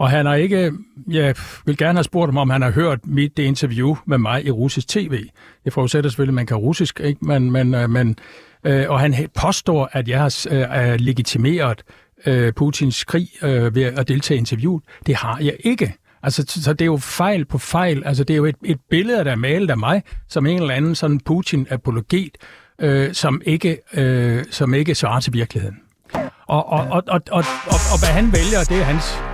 Og 0.00 0.10
han 0.10 0.26
har 0.26 0.34
ikke, 0.34 0.72
jeg 1.10 1.34
vil 1.66 1.76
gerne 1.76 1.96
have 1.96 2.04
spurgt 2.04 2.28
ham, 2.28 2.36
om 2.36 2.50
han 2.50 2.62
har 2.62 2.70
hørt 2.70 2.98
mit 3.06 3.36
det 3.36 3.42
interview 3.42 3.96
med 4.06 4.18
mig 4.18 4.46
i 4.46 4.50
russisk 4.50 4.88
tv. 4.88 5.24
Det 5.64 5.72
forudsætter 5.72 6.10
selvfølgelig, 6.10 6.32
at 6.32 6.34
man 6.34 6.46
kan 6.46 6.56
russisk, 6.56 7.00
ikke? 7.04 7.24
Men, 7.24 7.50
men, 7.50 7.74
øh, 7.74 7.90
men, 7.90 8.16
øh, 8.64 8.84
og 8.88 9.00
han 9.00 9.28
påstår, 9.34 9.88
at 9.92 10.08
jeg 10.08 10.18
har 10.18 10.46
øh, 10.50 11.00
legitimeret 11.00 11.82
øh, 12.26 12.52
Putins 12.52 13.04
krig 13.04 13.28
øh, 13.42 13.74
ved 13.74 13.82
at 13.82 14.08
deltage 14.08 14.36
i 14.36 14.38
interviewet. 14.38 14.82
Det 15.06 15.16
har 15.16 15.38
jeg 15.40 15.56
ikke. 15.60 15.94
Altså, 16.22 16.44
så 16.48 16.72
det 16.72 16.80
er 16.80 16.86
jo 16.86 16.96
fejl 16.96 17.44
på 17.44 17.58
fejl. 17.58 18.02
Altså, 18.04 18.24
det 18.24 18.34
er 18.34 18.38
jo 18.38 18.44
et, 18.44 18.56
et 18.64 18.78
billede, 18.90 19.24
der 19.24 19.30
er 19.30 19.36
malet 19.36 19.70
af 19.70 19.78
mig, 19.78 20.02
som 20.28 20.46
en 20.46 20.60
eller 20.60 20.74
anden 20.74 20.94
sådan 20.94 21.20
Putin-apologet, 21.24 22.36
øh, 22.78 23.14
som, 23.14 23.42
ikke, 23.44 23.78
øh, 23.94 24.44
som 24.50 24.74
ikke 24.74 24.94
svarer 24.94 25.20
til 25.20 25.32
virkeligheden. 25.32 25.76
Og, 26.46 26.72
og, 26.72 26.86
og, 26.90 27.02
og, 27.08 27.20
og, 27.30 27.44
og, 27.66 27.80
og 27.92 27.98
hvad 28.00 28.08
han 28.08 28.32
vælger, 28.32 28.64
det 28.68 28.76
er 28.80 28.84
hans 28.84 29.29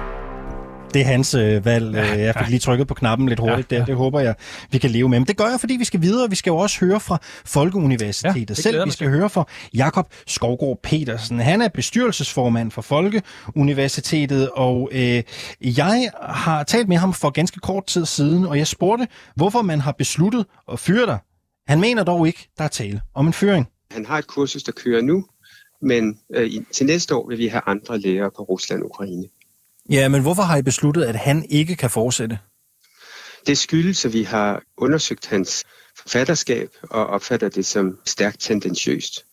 det 0.94 1.02
er 1.02 1.06
hans 1.06 1.34
øh, 1.34 1.64
valg. 1.64 1.94
Ja, 1.94 2.18
jeg 2.18 2.34
fik 2.38 2.48
lige 2.48 2.60
trykket 2.60 2.88
på 2.88 2.94
knappen 2.94 3.28
lidt 3.28 3.40
hurtigt 3.40 3.72
ja, 3.72 3.76
ja. 3.76 3.80
der. 3.80 3.86
Det 3.86 3.96
håber 3.96 4.20
jeg, 4.20 4.34
vi 4.70 4.78
kan 4.78 4.90
leve 4.90 5.08
med. 5.08 5.18
Men 5.18 5.26
det 5.26 5.36
gør 5.36 5.44
jeg, 5.44 5.60
fordi 5.60 5.76
vi 5.76 5.84
skal 5.84 6.02
videre. 6.02 6.30
Vi 6.30 6.36
skal 6.36 6.50
jo 6.50 6.56
også 6.56 6.80
høre 6.80 7.00
fra 7.00 7.18
Folkeuniversitetet 7.44 8.50
ja, 8.50 8.54
selv. 8.62 8.84
Vi 8.84 8.90
skal 8.90 9.08
høre 9.08 9.30
fra 9.30 9.44
Jakob 9.74 10.12
Skovgaard 10.26 10.78
Petersen. 10.82 11.40
Han 11.40 11.62
er 11.62 11.68
bestyrelsesformand 11.68 12.70
for 12.70 12.82
Folkeuniversitetet, 12.82 14.50
og 14.50 14.88
øh, 14.92 15.22
jeg 15.60 16.10
har 16.22 16.62
talt 16.62 16.88
med 16.88 16.96
ham 16.96 17.12
for 17.12 17.30
ganske 17.30 17.60
kort 17.60 17.86
tid 17.86 18.06
siden, 18.06 18.46
og 18.46 18.58
jeg 18.58 18.66
spurgte, 18.66 19.08
hvorfor 19.36 19.62
man 19.62 19.80
har 19.80 19.92
besluttet 19.92 20.46
at 20.72 20.78
fyre 20.80 21.06
dig. 21.06 21.18
Han 21.68 21.80
mener 21.80 22.04
dog 22.04 22.26
ikke, 22.26 22.48
der 22.58 22.64
er 22.64 22.68
tale 22.68 23.00
om 23.14 23.26
en 23.26 23.32
fyring. 23.32 23.66
Han 23.90 24.06
har 24.06 24.18
et 24.18 24.26
kursus, 24.26 24.62
der 24.62 24.72
kører 24.72 25.02
nu, 25.02 25.26
men 25.82 26.18
øh, 26.34 26.50
til 26.72 26.86
næste 26.86 27.14
år 27.14 27.28
vil 27.28 27.38
vi 27.38 27.46
have 27.46 27.62
andre 27.66 27.98
lærere 27.98 28.30
på 28.36 28.42
Rusland 28.42 28.82
og 28.82 28.88
Ukraine. 28.88 29.24
Ja, 29.90 30.08
men 30.08 30.22
hvorfor 30.22 30.42
har 30.42 30.56
I 30.56 30.62
besluttet, 30.62 31.04
at 31.04 31.16
han 31.16 31.46
ikke 31.50 31.76
kan 31.76 31.90
fortsætte? 31.90 32.38
Det 33.46 33.58
skyldes, 33.58 34.04
at 34.04 34.12
vi 34.12 34.22
har 34.22 34.62
undersøgt 34.76 35.26
hans 35.26 35.64
forfatterskab 35.98 36.68
og 36.82 37.06
opfatter 37.06 37.48
det 37.48 37.66
som 37.66 37.98
stærkt 38.04 38.40
tendensiøst. 38.40 39.24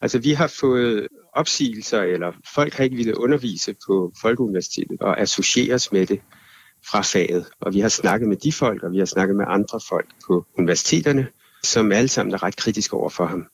Altså 0.00 0.18
vi 0.18 0.32
har 0.32 0.46
fået 0.46 1.08
opsigelser, 1.32 2.02
eller 2.02 2.32
folk 2.54 2.74
har 2.74 2.84
ikke 2.84 2.96
ville 2.96 3.20
undervise 3.20 3.74
på 3.86 4.12
Folkeuniversitetet 4.20 5.00
og 5.00 5.20
associeres 5.20 5.92
med 5.92 6.06
det 6.06 6.20
fra 6.90 7.00
faget. 7.02 7.46
Og 7.60 7.74
vi 7.74 7.80
har 7.80 7.88
snakket 7.88 8.28
med 8.28 8.36
de 8.36 8.52
folk, 8.52 8.82
og 8.82 8.92
vi 8.92 8.98
har 8.98 9.04
snakket 9.04 9.36
med 9.36 9.44
andre 9.48 9.80
folk 9.88 10.10
på 10.26 10.46
universiteterne, 10.58 11.26
som 11.64 11.92
alle 11.92 12.08
sammen 12.08 12.34
er 12.34 12.42
ret 12.42 12.56
kritiske 12.56 12.96
over 12.96 13.08
for 13.08 13.26
ham. 13.26 13.46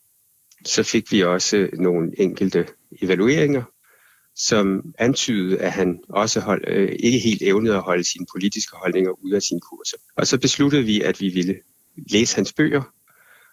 Så 0.65 0.83
fik 0.83 1.13
vi 1.13 1.23
også 1.23 1.69
nogle 1.73 2.21
enkelte 2.21 2.67
evalueringer, 3.03 3.63
som 4.37 4.95
antydede, 4.99 5.59
at 5.59 5.73
han 5.73 5.99
også 6.09 6.41
hold, 6.41 6.65
øh, 6.67 6.97
ikke 7.01 7.19
helt 7.19 7.43
evnede 7.43 7.75
at 7.75 7.83
holde 7.83 8.05
sine 8.05 8.27
politiske 8.35 8.77
holdninger 8.77 9.11
ud 9.25 9.33
af 9.33 9.43
sine 9.43 9.61
kurser. 9.61 9.97
Og 10.17 10.27
så 10.27 10.39
besluttede 10.39 10.83
vi, 10.83 11.01
at 11.01 11.21
vi 11.21 11.29
ville 11.29 11.57
læse 12.11 12.37
hans 12.37 12.53
bøger 12.53 12.83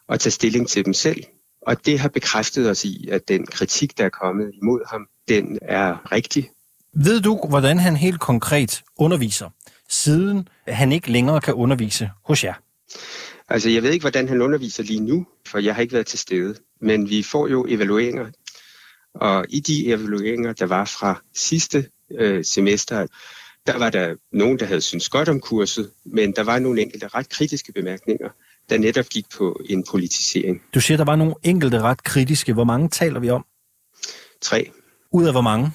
og 0.07 0.19
tage 0.19 0.31
stilling 0.31 0.67
til 0.67 0.85
dem 0.85 0.93
selv. 0.93 1.23
Og 1.61 1.85
det 1.85 1.99
har 1.99 2.09
bekræftet 2.09 2.69
os 2.69 2.85
i, 2.85 3.09
at 3.11 3.27
den 3.27 3.45
kritik, 3.45 3.97
der 3.97 4.05
er 4.05 4.09
kommet 4.09 4.51
imod 4.61 4.81
ham, 4.91 5.07
den 5.27 5.59
er 5.61 6.11
rigtig. 6.11 6.49
Ved 6.93 7.21
du, 7.21 7.45
hvordan 7.49 7.79
han 7.79 7.95
helt 7.95 8.19
konkret 8.19 8.83
underviser, 8.97 9.49
siden 9.89 10.47
han 10.67 10.91
ikke 10.91 11.11
længere 11.11 11.41
kan 11.41 11.53
undervise 11.53 12.09
hos 12.25 12.43
jer? 12.43 12.53
Altså, 13.49 13.69
jeg 13.69 13.83
ved 13.83 13.91
ikke, 13.91 14.03
hvordan 14.03 14.27
han 14.27 14.41
underviser 14.41 14.83
lige 14.83 14.99
nu, 14.99 15.27
for 15.47 15.59
jeg 15.59 15.75
har 15.75 15.81
ikke 15.81 15.93
været 15.93 16.07
til 16.07 16.19
stede. 16.19 16.55
Men 16.81 17.09
vi 17.09 17.23
får 17.23 17.47
jo 17.47 17.65
evalueringer 17.69 18.25
og 19.15 19.45
i 19.49 19.59
de 19.59 19.87
evalueringer, 19.87 20.53
der 20.53 20.65
var 20.65 20.85
fra 20.85 21.21
sidste 21.35 21.89
øh, 22.11 22.45
semester, 22.45 23.07
der 23.67 23.77
var 23.77 23.89
der 23.89 24.15
nogen, 24.31 24.59
der 24.59 24.65
havde 24.65 24.81
syntes 24.81 25.09
godt 25.09 25.29
om 25.29 25.39
kurset, 25.39 25.91
men 26.05 26.31
der 26.35 26.43
var 26.43 26.59
nogle 26.59 26.81
enkelte 26.81 27.07
ret 27.07 27.29
kritiske 27.29 27.71
bemærkninger, 27.73 28.29
der 28.69 28.77
netop 28.77 29.05
gik 29.05 29.25
på 29.37 29.61
en 29.69 29.83
politisering. 29.91 30.61
Du 30.73 30.81
siger, 30.81 30.97
der 30.97 31.05
var 31.05 31.15
nogle 31.15 31.35
enkelte 31.43 31.81
ret 31.81 32.03
kritiske. 32.03 32.53
Hvor 32.53 32.63
mange 32.63 32.89
taler 32.89 33.19
vi 33.19 33.29
om? 33.29 33.45
Tre. 34.41 34.71
Ud 35.11 35.25
af 35.25 35.33
hvor 35.33 35.41
mange? 35.41 35.71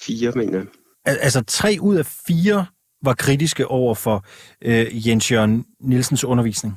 Fire, 0.00 0.32
mener 0.32 0.58
jeg. 0.58 0.66
Al- 1.04 1.18
altså 1.20 1.42
tre 1.46 1.76
ud 1.80 1.96
af 1.96 2.06
fire 2.06 2.66
var 3.02 3.14
kritiske 3.14 3.66
over 3.66 3.94
for 3.94 4.24
øh, 4.62 5.08
Jens 5.08 5.32
Jørgen 5.32 5.66
Nielsens 5.80 6.24
undervisning? 6.24 6.74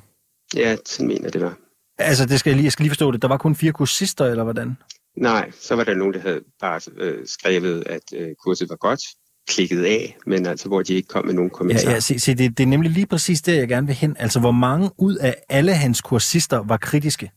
Ja, 0.55 0.75
sådan 0.85 1.07
mener 1.07 1.29
det 1.29 1.41
var. 1.41 1.57
Altså, 1.97 2.25
det 2.25 2.39
skal 2.39 2.49
jeg, 2.49 2.55
lige, 2.55 2.63
jeg 2.63 2.71
skal 2.71 2.83
lige 2.83 2.91
forstå 2.91 3.11
det. 3.11 3.21
Der 3.21 3.27
var 3.27 3.37
kun 3.37 3.55
fire 3.55 3.71
kursister, 3.71 4.25
eller 4.25 4.43
hvordan? 4.43 4.77
Nej, 5.17 5.51
så 5.59 5.75
var 5.75 5.83
der 5.83 5.95
nogen, 5.95 6.13
der 6.13 6.19
havde 6.19 6.41
bare 6.59 6.81
øh, 6.97 7.27
skrevet, 7.27 7.83
at 7.87 8.01
øh, 8.15 8.35
kurset 8.35 8.69
var 8.69 8.75
godt, 8.75 9.01
klikket 9.47 9.85
af, 9.85 10.17
men 10.25 10.45
altså 10.45 10.67
hvor 10.67 10.81
de 10.81 10.93
ikke 10.93 11.07
kom 11.07 11.25
med 11.25 11.33
nogen 11.33 11.49
kommentarer. 11.49 11.89
Ja, 11.89 11.93
ja 11.93 11.99
se, 11.99 12.19
se 12.19 12.35
det, 12.35 12.57
det 12.57 12.63
er 12.63 12.67
nemlig 12.67 12.91
lige 12.91 13.05
præcis 13.05 13.41
det, 13.41 13.55
jeg 13.55 13.67
gerne 13.67 13.87
vil 13.87 13.95
hen. 13.95 14.15
Altså, 14.19 14.39
hvor 14.39 14.51
mange 14.51 14.89
ud 14.97 15.15
af 15.15 15.35
alle 15.49 15.73
hans 15.73 16.01
kursister 16.01 16.57
var 16.57 16.77
kritiske? 16.77 17.31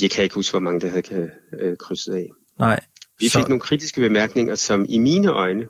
Jeg 0.00 0.10
kan 0.10 0.24
ikke 0.24 0.34
huske, 0.34 0.52
hvor 0.52 0.60
mange 0.60 0.80
der 0.80 0.88
havde 0.88 1.30
øh, 1.60 1.76
krydset 1.76 2.14
af. 2.14 2.30
Nej. 2.58 2.80
Vi 3.20 3.28
så... 3.28 3.38
fik 3.38 3.48
nogle 3.48 3.60
kritiske 3.60 4.00
bemærkninger, 4.00 4.54
som 4.54 4.86
i 4.88 4.98
mine 4.98 5.28
øjne 5.28 5.66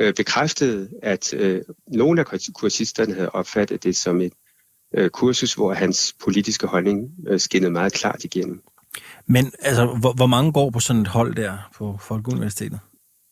øh, 0.00 0.14
bekræftede, 0.14 0.88
at 1.02 1.34
øh, 1.34 1.62
nogle 1.88 2.20
af 2.20 2.40
kursisterne 2.54 3.14
havde 3.14 3.30
opfattet 3.30 3.84
det 3.84 3.96
som 3.96 4.20
et 4.20 4.32
øh, 4.94 5.10
kursus, 5.10 5.54
hvor 5.54 5.72
hans 5.72 6.14
politiske 6.24 6.66
holdning 6.66 7.10
øh, 7.28 7.40
skinnede 7.40 7.72
meget 7.72 7.92
klart 7.92 8.24
igennem. 8.24 8.62
Men 9.26 9.52
altså, 9.60 9.86
hvor, 9.86 10.12
hvor 10.12 10.26
mange 10.26 10.52
går 10.52 10.70
på 10.70 10.80
sådan 10.80 11.02
et 11.02 11.08
hold 11.08 11.34
der 11.34 11.70
på 11.76 11.98
Folkeuniversitetet? 12.00 12.80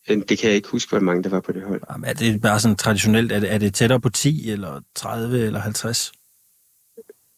Det 0.08 0.38
kan 0.38 0.48
jeg 0.48 0.56
ikke 0.56 0.68
huske, 0.68 0.90
hvor 0.90 1.00
mange 1.00 1.22
der 1.22 1.28
var 1.28 1.40
på 1.40 1.52
det 1.52 1.62
hold. 1.62 1.80
Jamen, 1.90 2.08
er 2.08 2.12
det 2.12 2.40
bare 2.40 2.60
sådan 2.60 2.76
traditionelt? 2.76 3.32
Er 3.32 3.40
det, 3.40 3.52
er 3.52 3.58
det 3.58 3.74
tættere 3.74 4.00
på 4.00 4.08
10, 4.08 4.50
eller 4.50 4.80
30, 4.94 5.46
eller 5.46 5.60
50? 5.60 6.12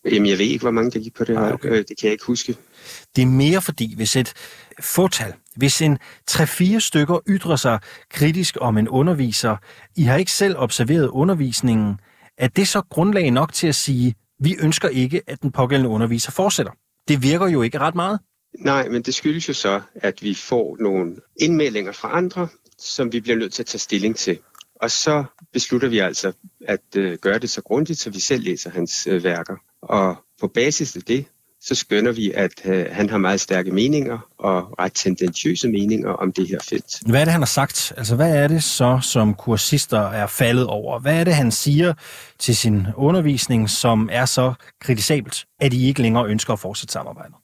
Jamen, 0.05 0.29
jeg 0.29 0.39
ved 0.39 0.47
ikke, 0.47 0.63
hvor 0.63 0.71
mange 0.71 0.91
der 0.91 0.99
gik 0.99 1.15
på 1.15 1.25
det 1.25 1.37
hold. 1.37 1.53
Okay. 1.53 1.69
Øh, 1.69 1.77
det 1.77 1.87
kan 1.87 1.97
jeg 2.03 2.13
ikke 2.13 2.25
huske. 2.27 2.57
Det 3.17 3.23
er 3.23 3.27
mere 3.27 3.63
fordi, 3.63 3.95
hvis 3.97 4.17
et 4.17 4.33
fortal, 4.81 5.35
hvis 5.57 5.83
en 5.83 5.99
3-4 6.31 6.79
stykker 6.79 7.19
ytrer 7.29 7.57
sig 7.57 7.79
kritisk 8.11 8.57
om 8.61 8.79
en 8.79 8.89
underviser, 8.89 9.57
I 9.97 10.03
har 10.03 10.17
ikke 10.17 10.33
selv 10.33 10.55
observeret 10.59 11.09
undervisningen, 11.09 12.01
er 12.39 12.49
det 12.49 12.69
så 12.69 12.83
grundlag 12.91 13.31
nok 13.31 13.53
til 13.53 13.67
at 13.67 13.75
sige, 13.75 14.15
vi 14.41 14.57
ønsker 14.61 14.89
ikke, 14.89 15.23
at 15.27 15.43
den 15.43 15.53
pågældende 15.53 15.91
underviser 15.91 16.33
fortsætter? 16.33 16.73
Det 17.09 17.23
virker 17.23 17.49
jo 17.49 17.63
ikke 17.63 17.79
ret 17.79 17.95
meget. 17.95 18.21
Nej, 18.59 18.89
men 18.89 19.03
det 19.03 19.15
skyldes 19.15 19.49
jo 19.49 19.55
så, 19.55 19.81
at 19.95 20.23
vi 20.23 20.35
får 20.35 20.77
nogle 20.81 21.17
indmeldinger 21.41 21.93
fra 21.93 22.17
andre, 22.17 22.49
som 22.79 23.13
vi 23.13 23.21
bliver 23.21 23.37
nødt 23.37 23.53
til 23.53 23.63
at 23.63 23.67
tage 23.67 23.79
stilling 23.79 24.17
til. 24.17 24.39
Og 24.83 24.91
så 24.91 25.25
beslutter 25.53 25.89
vi 25.89 25.99
altså 25.99 26.33
at 26.67 26.81
øh, 26.97 27.19
gøre 27.19 27.39
det 27.39 27.51
så 27.51 27.63
grundigt, 27.63 27.99
så 27.99 28.11
vi 28.11 28.21
selv 28.21 28.45
læser 28.45 28.71
hans 28.71 29.07
øh, 29.07 29.25
værker. 29.25 29.57
Og 29.83 30.17
på 30.41 30.49
basis 30.49 30.97
af 30.97 31.03
det, 31.03 31.25
så 31.61 31.75
skønner 31.75 32.13
vi, 32.13 32.33
at 32.33 32.53
øh, 32.65 32.87
han 32.91 33.11
har 33.11 33.19
meget 33.19 33.41
stærke 33.41 33.71
meninger 33.71 34.19
og 34.39 34.75
ret 34.79 34.93
tendentiøse 34.95 35.69
meninger 35.69 36.11
om 36.11 36.33
det 36.33 36.49
her 36.49 36.59
felt. 36.69 37.03
Hvad 37.07 37.21
er 37.21 37.25
det, 37.25 37.33
han 37.33 37.41
har 37.41 37.47
sagt? 37.47 37.93
Altså, 37.97 38.17
hvad 38.17 38.37
er 38.37 38.49
det 38.49 38.63
så, 38.63 38.99
som 39.03 39.35
kursister 39.35 40.01
er 40.01 40.27
faldet 40.27 40.67
over? 40.67 40.99
Hvad 40.99 41.21
er 41.21 41.25
det, 41.25 41.35
han 41.35 41.51
siger 41.51 41.95
til 42.39 42.57
sin 42.57 42.87
undervisning, 42.97 43.71
som 43.71 44.09
er 44.13 44.25
så 44.25 44.53
kritisabelt, 44.81 45.45
at 45.61 45.73
I 45.73 45.87
ikke 45.87 46.03
længere 46.03 46.29
ønsker 46.29 46.53
at 46.53 46.59
fortsætte 46.59 46.93
samarbejdet? 46.93 47.35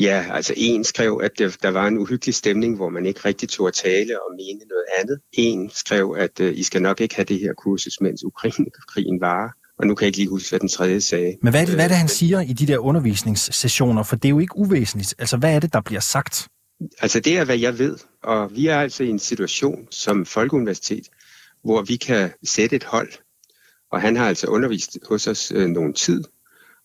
Ja, 0.00 0.26
altså 0.30 0.54
en 0.56 0.84
skrev, 0.84 1.20
at 1.22 1.38
der, 1.62 1.70
var 1.70 1.86
en 1.86 1.98
uhyggelig 1.98 2.34
stemning, 2.34 2.76
hvor 2.76 2.88
man 2.88 3.06
ikke 3.06 3.20
rigtig 3.24 3.48
tog 3.48 3.68
at 3.68 3.74
tale 3.74 4.22
og 4.22 4.34
mene 4.36 4.60
noget 4.68 4.84
andet. 4.98 5.20
En 5.32 5.70
skrev, 5.74 6.16
at 6.18 6.40
uh, 6.40 6.58
I 6.58 6.62
skal 6.62 6.82
nok 6.82 7.00
ikke 7.00 7.14
have 7.14 7.24
det 7.24 7.40
her 7.40 7.52
kursus, 7.52 8.00
mens 8.00 8.24
Ukraine-krigen 8.24 9.20
varer. 9.20 9.50
Og 9.78 9.86
nu 9.86 9.94
kan 9.94 10.04
jeg 10.04 10.08
ikke 10.08 10.18
lige 10.18 10.28
huske, 10.28 10.50
hvad 10.50 10.60
den 10.60 10.68
tredje 10.68 11.00
sagde. 11.00 11.36
Men 11.42 11.52
hvad 11.52 11.60
er 11.62 11.66
det, 11.66 11.74
hvad 11.74 11.84
er 11.84 11.88
det 11.88 11.96
han 11.96 12.08
siger 12.08 12.40
i 12.40 12.52
de 12.52 12.66
der 12.66 12.78
undervisningssessioner? 12.78 14.02
For 14.02 14.16
det 14.16 14.24
er 14.24 14.30
jo 14.30 14.38
ikke 14.38 14.56
uvæsentligt. 14.56 15.14
Altså, 15.18 15.36
hvad 15.36 15.54
er 15.54 15.60
det, 15.60 15.72
der 15.72 15.80
bliver 15.80 16.00
sagt? 16.00 16.48
Altså, 17.00 17.20
det 17.20 17.38
er, 17.38 17.44
hvad 17.44 17.58
jeg 17.58 17.78
ved. 17.78 17.96
Og 18.22 18.56
vi 18.56 18.66
er 18.66 18.80
altså 18.80 19.04
i 19.04 19.08
en 19.08 19.18
situation 19.18 19.88
som 19.90 20.26
Folkeuniversitet, 20.26 21.08
hvor 21.64 21.82
vi 21.82 21.96
kan 21.96 22.30
sætte 22.44 22.76
et 22.76 22.84
hold. 22.84 23.12
Og 23.92 24.00
han 24.00 24.16
har 24.16 24.28
altså 24.28 24.46
undervist 24.46 24.98
hos 25.08 25.26
os 25.26 25.52
øh, 25.54 25.68
nogen 25.68 25.94
tid. 25.94 26.24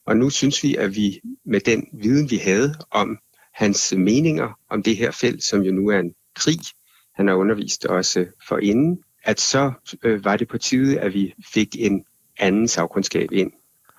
Og 0.05 0.17
nu 0.17 0.29
synes 0.29 0.63
vi, 0.63 0.75
at 0.75 0.95
vi 0.95 1.21
med 1.45 1.59
den 1.59 1.87
viden, 1.93 2.31
vi 2.31 2.37
havde 2.37 2.73
om 2.91 3.17
hans 3.53 3.93
meninger 3.97 4.59
om 4.69 4.83
det 4.83 4.97
her 4.97 5.11
felt, 5.11 5.43
som 5.43 5.61
jo 5.61 5.71
nu 5.71 5.87
er 5.89 5.99
en 5.99 6.13
krig, 6.35 6.59
han 7.15 7.27
har 7.27 7.35
undervist 7.35 7.85
også 7.85 8.25
for 8.47 8.57
inden, 8.57 9.03
at 9.23 9.39
så 9.39 9.71
øh, 10.03 10.25
var 10.25 10.37
det 10.37 10.47
på 10.47 10.57
tide, 10.57 10.99
at 10.99 11.13
vi 11.13 11.33
fik 11.53 11.75
en 11.79 12.05
anden 12.39 12.67
sagkundskab 12.67 13.31
ind, 13.31 13.51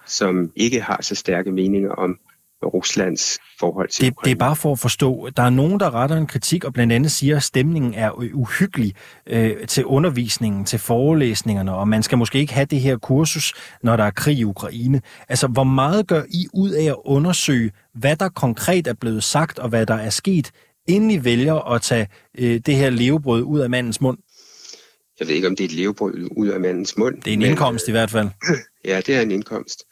som 0.06 0.52
ikke 0.56 0.80
har 0.80 1.02
så 1.02 1.14
stærke 1.14 1.52
meninger 1.52 1.90
om 1.90 2.18
Ruslands 2.62 3.38
forhold 3.60 3.88
til 3.88 4.04
det, 4.04 4.14
det 4.24 4.30
er 4.30 4.34
bare 4.36 4.56
for 4.56 4.72
at 4.72 4.78
forstå, 4.78 5.28
der 5.36 5.42
er 5.42 5.50
nogen, 5.50 5.80
der 5.80 5.94
retter 5.94 6.16
en 6.16 6.26
kritik 6.26 6.64
og 6.64 6.72
blandt 6.72 6.92
andet 6.92 7.12
siger, 7.12 7.36
at 7.36 7.42
stemningen 7.42 7.94
er 7.94 8.10
uhyggelig 8.34 8.94
øh, 9.26 9.66
til 9.66 9.84
undervisningen, 9.84 10.64
til 10.64 10.78
forelæsningerne, 10.78 11.74
og 11.74 11.88
man 11.88 12.02
skal 12.02 12.18
måske 12.18 12.38
ikke 12.38 12.52
have 12.52 12.66
det 12.66 12.80
her 12.80 12.96
kursus, 12.96 13.54
når 13.82 13.96
der 13.96 14.04
er 14.04 14.10
krig 14.10 14.38
i 14.38 14.44
Ukraine. 14.44 15.00
Altså, 15.28 15.46
hvor 15.46 15.64
meget 15.64 16.06
gør 16.06 16.22
I 16.28 16.46
ud 16.54 16.70
af 16.70 16.84
at 16.84 16.96
undersøge, 17.04 17.70
hvad 17.94 18.16
der 18.16 18.28
konkret 18.28 18.86
er 18.86 18.94
blevet 18.94 19.24
sagt, 19.24 19.58
og 19.58 19.68
hvad 19.68 19.86
der 19.86 19.94
er 19.94 20.10
sket, 20.10 20.50
inden 20.88 21.10
I 21.10 21.24
vælger 21.24 21.72
at 21.72 21.82
tage 21.82 22.08
øh, 22.38 22.60
det 22.66 22.76
her 22.76 22.90
levebrød 22.90 23.42
ud 23.42 23.60
af 23.60 23.70
mandens 23.70 24.00
mund? 24.00 24.18
Jeg 25.20 25.28
ved 25.28 25.34
ikke, 25.34 25.48
om 25.48 25.56
det 25.56 25.64
er 25.64 25.68
et 25.68 25.74
levebrød 25.74 26.28
ud 26.36 26.48
af 26.48 26.60
mandens 26.60 26.96
mund. 26.96 27.16
Det 27.16 27.28
er 27.28 27.32
en 27.32 27.38
men, 27.38 27.48
indkomst 27.48 27.88
i 27.88 27.90
hvert 27.90 28.10
fald. 28.10 28.28
Ja, 28.84 29.00
det 29.00 29.14
er 29.14 29.20
en 29.20 29.30
indkomst. 29.30 29.84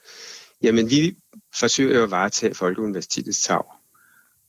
Jamen, 0.65 0.91
vi 0.91 1.17
forsøger 1.55 2.03
at 2.03 2.11
varetage 2.11 2.55
Folkeuniversitetets 2.55 3.43
tag. 3.43 3.63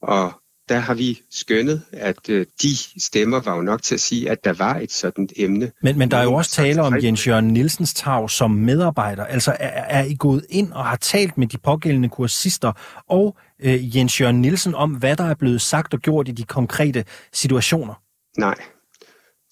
Og 0.02 0.32
der 0.68 0.78
har 0.78 0.94
vi 0.94 1.20
skønnet, 1.30 1.82
at 1.92 2.28
øh, 2.28 2.46
de 2.62 2.76
stemmer 3.00 3.40
var 3.40 3.56
jo 3.56 3.62
nok 3.62 3.82
til 3.82 3.94
at 3.94 4.00
sige, 4.00 4.30
at 4.30 4.44
der 4.44 4.52
var 4.52 4.76
et 4.76 4.92
sådan 4.92 5.28
emne. 5.36 5.72
Men, 5.82 5.98
men 5.98 6.10
der 6.10 6.16
er 6.16 6.22
jo 6.22 6.34
også 6.34 6.50
tale 6.50 6.82
om 6.82 6.94
Jens 7.02 7.26
Jørgen 7.26 7.48
Nielsens 7.48 7.94
tag 7.94 8.30
som 8.30 8.50
medarbejder. 8.50 9.24
Altså 9.24 9.56
er, 9.60 10.00
er 10.00 10.04
I 10.04 10.16
gået 10.18 10.46
ind 10.48 10.72
og 10.72 10.84
har 10.84 10.96
talt 10.96 11.38
med 11.38 11.46
de 11.46 11.58
pågældende 11.58 12.08
kursister 12.08 12.72
og 13.08 13.36
øh, 13.62 13.96
Jens 13.96 14.20
Jørgen 14.20 14.40
Nielsen 14.40 14.74
om, 14.74 14.90
hvad 14.90 15.16
der 15.16 15.24
er 15.24 15.34
blevet 15.34 15.60
sagt 15.60 15.94
og 15.94 16.00
gjort 16.00 16.28
i 16.28 16.32
de 16.32 16.44
konkrete 16.44 17.04
situationer? 17.32 17.94
Nej, 18.38 18.54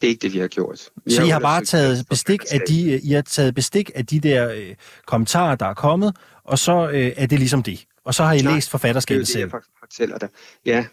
det 0.00 0.06
er 0.06 0.10
ikke 0.10 0.22
det, 0.22 0.32
vi 0.32 0.38
har 0.38 0.48
gjort. 0.48 0.88
Vi 1.04 1.12
så 1.12 1.20
har 1.20 1.26
I 1.26 1.30
har 1.30 1.40
bare 1.40 1.64
taget 1.64 2.06
bestik 2.10 2.40
af 2.50 2.60
de, 2.68 3.00
I 3.00 3.12
har 3.12 3.22
taget 3.22 3.54
bestik 3.54 3.90
af 3.94 4.06
de 4.06 4.20
der 4.20 4.52
øh, 4.52 4.74
kommentarer, 5.06 5.54
der 5.54 5.66
er 5.66 5.74
kommet, 5.74 6.16
og 6.44 6.58
så 6.58 6.90
øh, 6.90 7.12
er 7.16 7.26
det 7.26 7.38
ligesom 7.38 7.62
det. 7.62 7.86
Og 8.04 8.14
så 8.14 8.24
har 8.24 8.32
I 8.32 8.42
Nej, 8.42 8.54
læst 8.54 8.70
forfatterskabet 8.70 9.28
selv. 9.28 9.36
Det 9.36 9.54
er 9.54 9.58
det, 9.58 9.64
jeg 9.64 9.88
fortæller 9.88 10.18
dig. 10.18 10.28
Ja, 10.66 10.84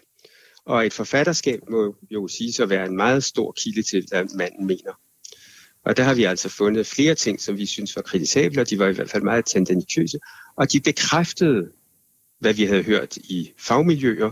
og 0.66 0.86
et 0.86 0.92
forfatterskab 0.92 1.60
må 1.70 1.96
jo 2.10 2.28
sige 2.28 2.62
at 2.62 2.70
være 2.70 2.86
en 2.86 2.96
meget 2.96 3.24
stor 3.24 3.54
kilde 3.62 3.82
til, 3.82 4.06
hvad 4.08 4.24
manden 4.36 4.66
mener. 4.66 4.92
Og 5.84 5.96
der 5.96 6.02
har 6.02 6.14
vi 6.14 6.24
altså 6.24 6.48
fundet 6.48 6.86
flere 6.86 7.14
ting, 7.14 7.40
som 7.40 7.56
vi 7.56 7.66
synes 7.66 7.96
var 7.96 8.02
kritisable, 8.02 8.60
og 8.60 8.70
de 8.70 8.78
var 8.78 8.86
i 8.86 8.92
hvert 8.92 9.10
fald 9.10 9.22
meget 9.22 9.46
tendentiøse. 9.46 10.18
Og 10.56 10.72
de 10.72 10.80
bekræftede, 10.80 11.68
hvad 12.40 12.54
vi 12.54 12.64
havde 12.64 12.82
hørt 12.82 13.16
i 13.16 13.50
fagmiljøer, 13.58 14.30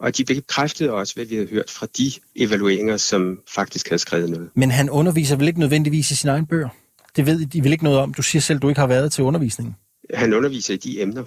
og 0.00 0.16
de 0.16 0.24
bekræftede 0.24 0.92
også, 0.92 1.14
hvad 1.14 1.24
vi 1.24 1.34
havde 1.34 1.48
hørt 1.48 1.70
fra 1.70 1.86
de 1.98 2.12
evalueringer, 2.36 2.96
som 2.96 3.40
faktisk 3.54 3.88
havde 3.88 3.98
skrevet 3.98 4.30
noget. 4.30 4.50
Men 4.54 4.70
han 4.70 4.90
underviser 4.90 5.36
vel 5.36 5.48
ikke 5.48 5.60
nødvendigvis 5.60 6.10
i 6.10 6.14
sin 6.14 6.28
egen 6.28 6.46
bøger? 6.46 6.68
Det 7.16 7.26
ved 7.26 7.46
de 7.46 7.64
vel 7.64 7.72
ikke 7.72 7.84
noget 7.84 7.98
om. 7.98 8.14
Du 8.14 8.22
siger 8.22 8.42
selv, 8.42 8.58
du 8.58 8.68
ikke 8.68 8.80
har 8.80 8.86
været 8.86 9.12
til 9.12 9.24
undervisningen. 9.24 9.76
Han 10.14 10.34
underviser 10.34 10.74
i 10.74 10.76
de 10.76 11.02
emner. 11.02 11.24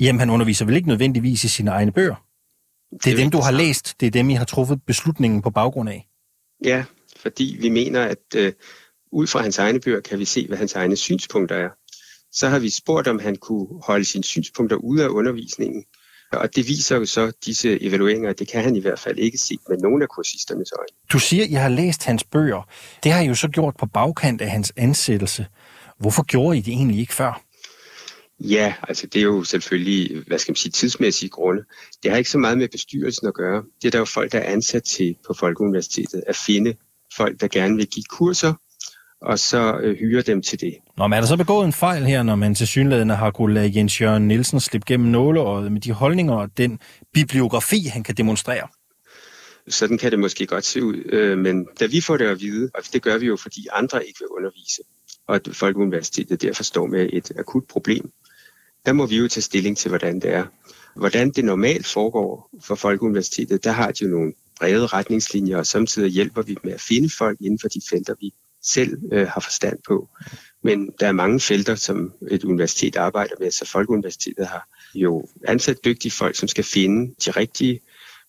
Jamen, 0.00 0.20
han 0.20 0.30
underviser 0.30 0.64
vel 0.64 0.76
ikke 0.76 0.88
nødvendigvis 0.88 1.44
i 1.44 1.48
sine 1.48 1.70
egne 1.70 1.92
bøger? 1.92 2.24
Det 2.92 3.06
er 3.06 3.10
det 3.10 3.18
dem, 3.18 3.30
du 3.30 3.38
har 3.38 3.50
læst. 3.50 4.00
Det 4.00 4.06
er 4.06 4.10
dem, 4.10 4.30
I 4.30 4.34
har 4.34 4.44
truffet 4.44 4.82
beslutningen 4.86 5.42
på 5.42 5.50
baggrund 5.50 5.88
af. 5.88 6.08
Ja, 6.64 6.84
fordi 7.16 7.56
vi 7.60 7.68
mener, 7.68 8.02
at 8.02 8.24
øh, 8.36 8.52
ud 9.12 9.26
fra 9.26 9.42
hans 9.42 9.58
egne 9.58 9.80
bøger 9.80 10.00
kan 10.00 10.18
vi 10.18 10.24
se, 10.24 10.46
hvad 10.46 10.58
hans 10.58 10.74
egne 10.74 10.96
synspunkter 10.96 11.56
er. 11.56 11.68
Så 12.32 12.48
har 12.48 12.58
vi 12.58 12.70
spurgt, 12.70 13.08
om 13.08 13.18
han 13.18 13.36
kunne 13.36 13.66
holde 13.82 14.04
sine 14.04 14.24
synspunkter 14.24 14.76
ude 14.76 15.04
af 15.04 15.08
undervisningen. 15.08 15.84
Og 16.32 16.56
det 16.56 16.68
viser 16.68 16.96
jo 16.96 17.06
så 17.06 17.32
disse 17.46 17.82
evalueringer, 17.82 18.30
at 18.30 18.38
det 18.38 18.48
kan 18.48 18.62
han 18.62 18.76
i 18.76 18.80
hvert 18.80 18.98
fald 18.98 19.18
ikke 19.18 19.38
se 19.38 19.56
med 19.68 19.78
nogen 19.78 20.02
af 20.02 20.08
kursisternes 20.08 20.72
øjne. 20.72 20.88
Du 21.12 21.18
siger, 21.18 21.44
at 21.44 21.50
I 21.50 21.52
har 21.52 21.68
læst 21.68 22.04
hans 22.04 22.24
bøger. 22.24 22.68
Det 23.04 23.12
har 23.12 23.20
I 23.20 23.26
jo 23.26 23.34
så 23.34 23.48
gjort 23.48 23.76
på 23.78 23.86
bagkant 23.86 24.40
af 24.40 24.50
hans 24.50 24.72
ansættelse. 24.76 25.46
Hvorfor 25.98 26.22
gjorde 26.22 26.58
I 26.58 26.60
det 26.60 26.72
egentlig 26.72 26.98
ikke 26.98 27.14
før? 27.14 27.43
Ja, 28.40 28.74
altså 28.88 29.06
det 29.06 29.18
er 29.18 29.24
jo 29.24 29.44
selvfølgelig, 29.44 30.24
hvad 30.26 30.38
skal 30.38 30.52
man 30.52 30.56
sige, 30.56 30.72
tidsmæssige 30.72 31.28
grunde. 31.28 31.62
Det 32.02 32.10
har 32.10 32.18
ikke 32.18 32.30
så 32.30 32.38
meget 32.38 32.58
med 32.58 32.68
bestyrelsen 32.68 33.28
at 33.28 33.34
gøre. 33.34 33.62
Det 33.82 33.86
er 33.86 33.90
der 33.90 33.98
jo 33.98 34.04
folk, 34.04 34.32
der 34.32 34.38
er 34.38 34.52
ansat 34.52 34.82
til 34.82 35.16
på 35.26 35.34
Folkeuniversitetet, 35.34 36.24
at 36.26 36.36
finde 36.36 36.74
folk, 37.16 37.40
der 37.40 37.48
gerne 37.48 37.76
vil 37.76 37.86
give 37.86 38.04
kurser, 38.10 38.54
og 39.20 39.38
så 39.38 39.78
øh, 39.82 39.96
hyre 39.96 40.22
dem 40.22 40.42
til 40.42 40.60
det. 40.60 40.74
Nå, 40.96 41.06
men 41.06 41.12
er 41.16 41.20
der 41.20 41.26
så 41.26 41.36
begået 41.36 41.66
en 41.66 41.72
fejl 41.72 42.04
her, 42.04 42.22
når 42.22 42.34
man 42.34 42.54
til 42.54 42.66
synlædende 42.66 43.14
har 43.14 43.30
kunnet 43.30 43.54
lade 43.54 43.72
Jens 43.76 44.00
Jørgen 44.00 44.28
Nielsen 44.28 44.60
slippe 44.60 44.84
gennem 44.86 45.10
nåleåret 45.10 45.72
med 45.72 45.80
de 45.80 45.92
holdninger 45.92 46.34
og 46.34 46.58
den 46.58 46.78
bibliografi, 47.12 47.80
han 47.92 48.02
kan 48.02 48.14
demonstrere? 48.14 48.68
Sådan 49.68 49.98
kan 49.98 50.10
det 50.10 50.18
måske 50.18 50.46
godt 50.46 50.64
se 50.64 50.84
ud, 50.84 50.94
øh, 51.12 51.38
men 51.38 51.66
da 51.80 51.86
vi 51.86 52.00
får 52.00 52.16
det 52.16 52.24
at 52.24 52.40
vide, 52.40 52.70
og 52.74 52.82
det 52.92 53.02
gør 53.02 53.18
vi 53.18 53.26
jo, 53.26 53.36
fordi 53.36 53.66
andre 53.72 54.06
ikke 54.06 54.18
vil 54.20 54.28
undervise, 54.28 54.82
og 55.26 55.34
at 55.34 55.48
Folkeuniversitetet 55.52 56.42
derfor 56.42 56.62
står 56.62 56.86
med 56.86 57.08
et 57.12 57.32
akut 57.38 57.64
problem, 57.68 58.10
der 58.86 58.92
må 58.92 59.06
vi 59.06 59.16
jo 59.16 59.28
tage 59.28 59.42
stilling 59.42 59.76
til, 59.76 59.88
hvordan 59.88 60.20
det 60.20 60.30
er. 60.30 60.46
Hvordan 60.96 61.30
det 61.30 61.44
normalt 61.44 61.86
foregår 61.86 62.50
for 62.62 62.74
Folkeuniversitetet, 62.74 63.64
der 63.64 63.70
har 63.70 63.92
de 63.92 64.04
jo 64.04 64.10
nogle 64.10 64.32
brede 64.58 64.86
retningslinjer, 64.86 65.58
og 65.58 65.66
samtidig 65.66 66.10
hjælper 66.10 66.42
vi 66.42 66.56
med 66.64 66.72
at 66.72 66.80
finde 66.80 67.10
folk 67.18 67.40
inden 67.40 67.58
for 67.58 67.68
de 67.68 67.80
felter, 67.90 68.14
vi 68.20 68.34
selv 68.62 68.98
øh, 69.12 69.26
har 69.26 69.40
forstand 69.40 69.78
på. 69.86 70.08
Men 70.62 70.90
der 71.00 71.06
er 71.06 71.12
mange 71.12 71.40
felter, 71.40 71.74
som 71.74 72.12
et 72.30 72.44
universitet 72.44 72.96
arbejder 72.96 73.34
med, 73.40 73.50
så 73.50 73.66
Folkeuniversitetet 73.66 74.46
har 74.46 74.68
jo 74.94 75.28
ansat 75.48 75.84
dygtige 75.84 76.12
folk, 76.12 76.36
som 76.36 76.48
skal 76.48 76.64
finde 76.64 77.14
de 77.24 77.30
rigtige, 77.30 77.80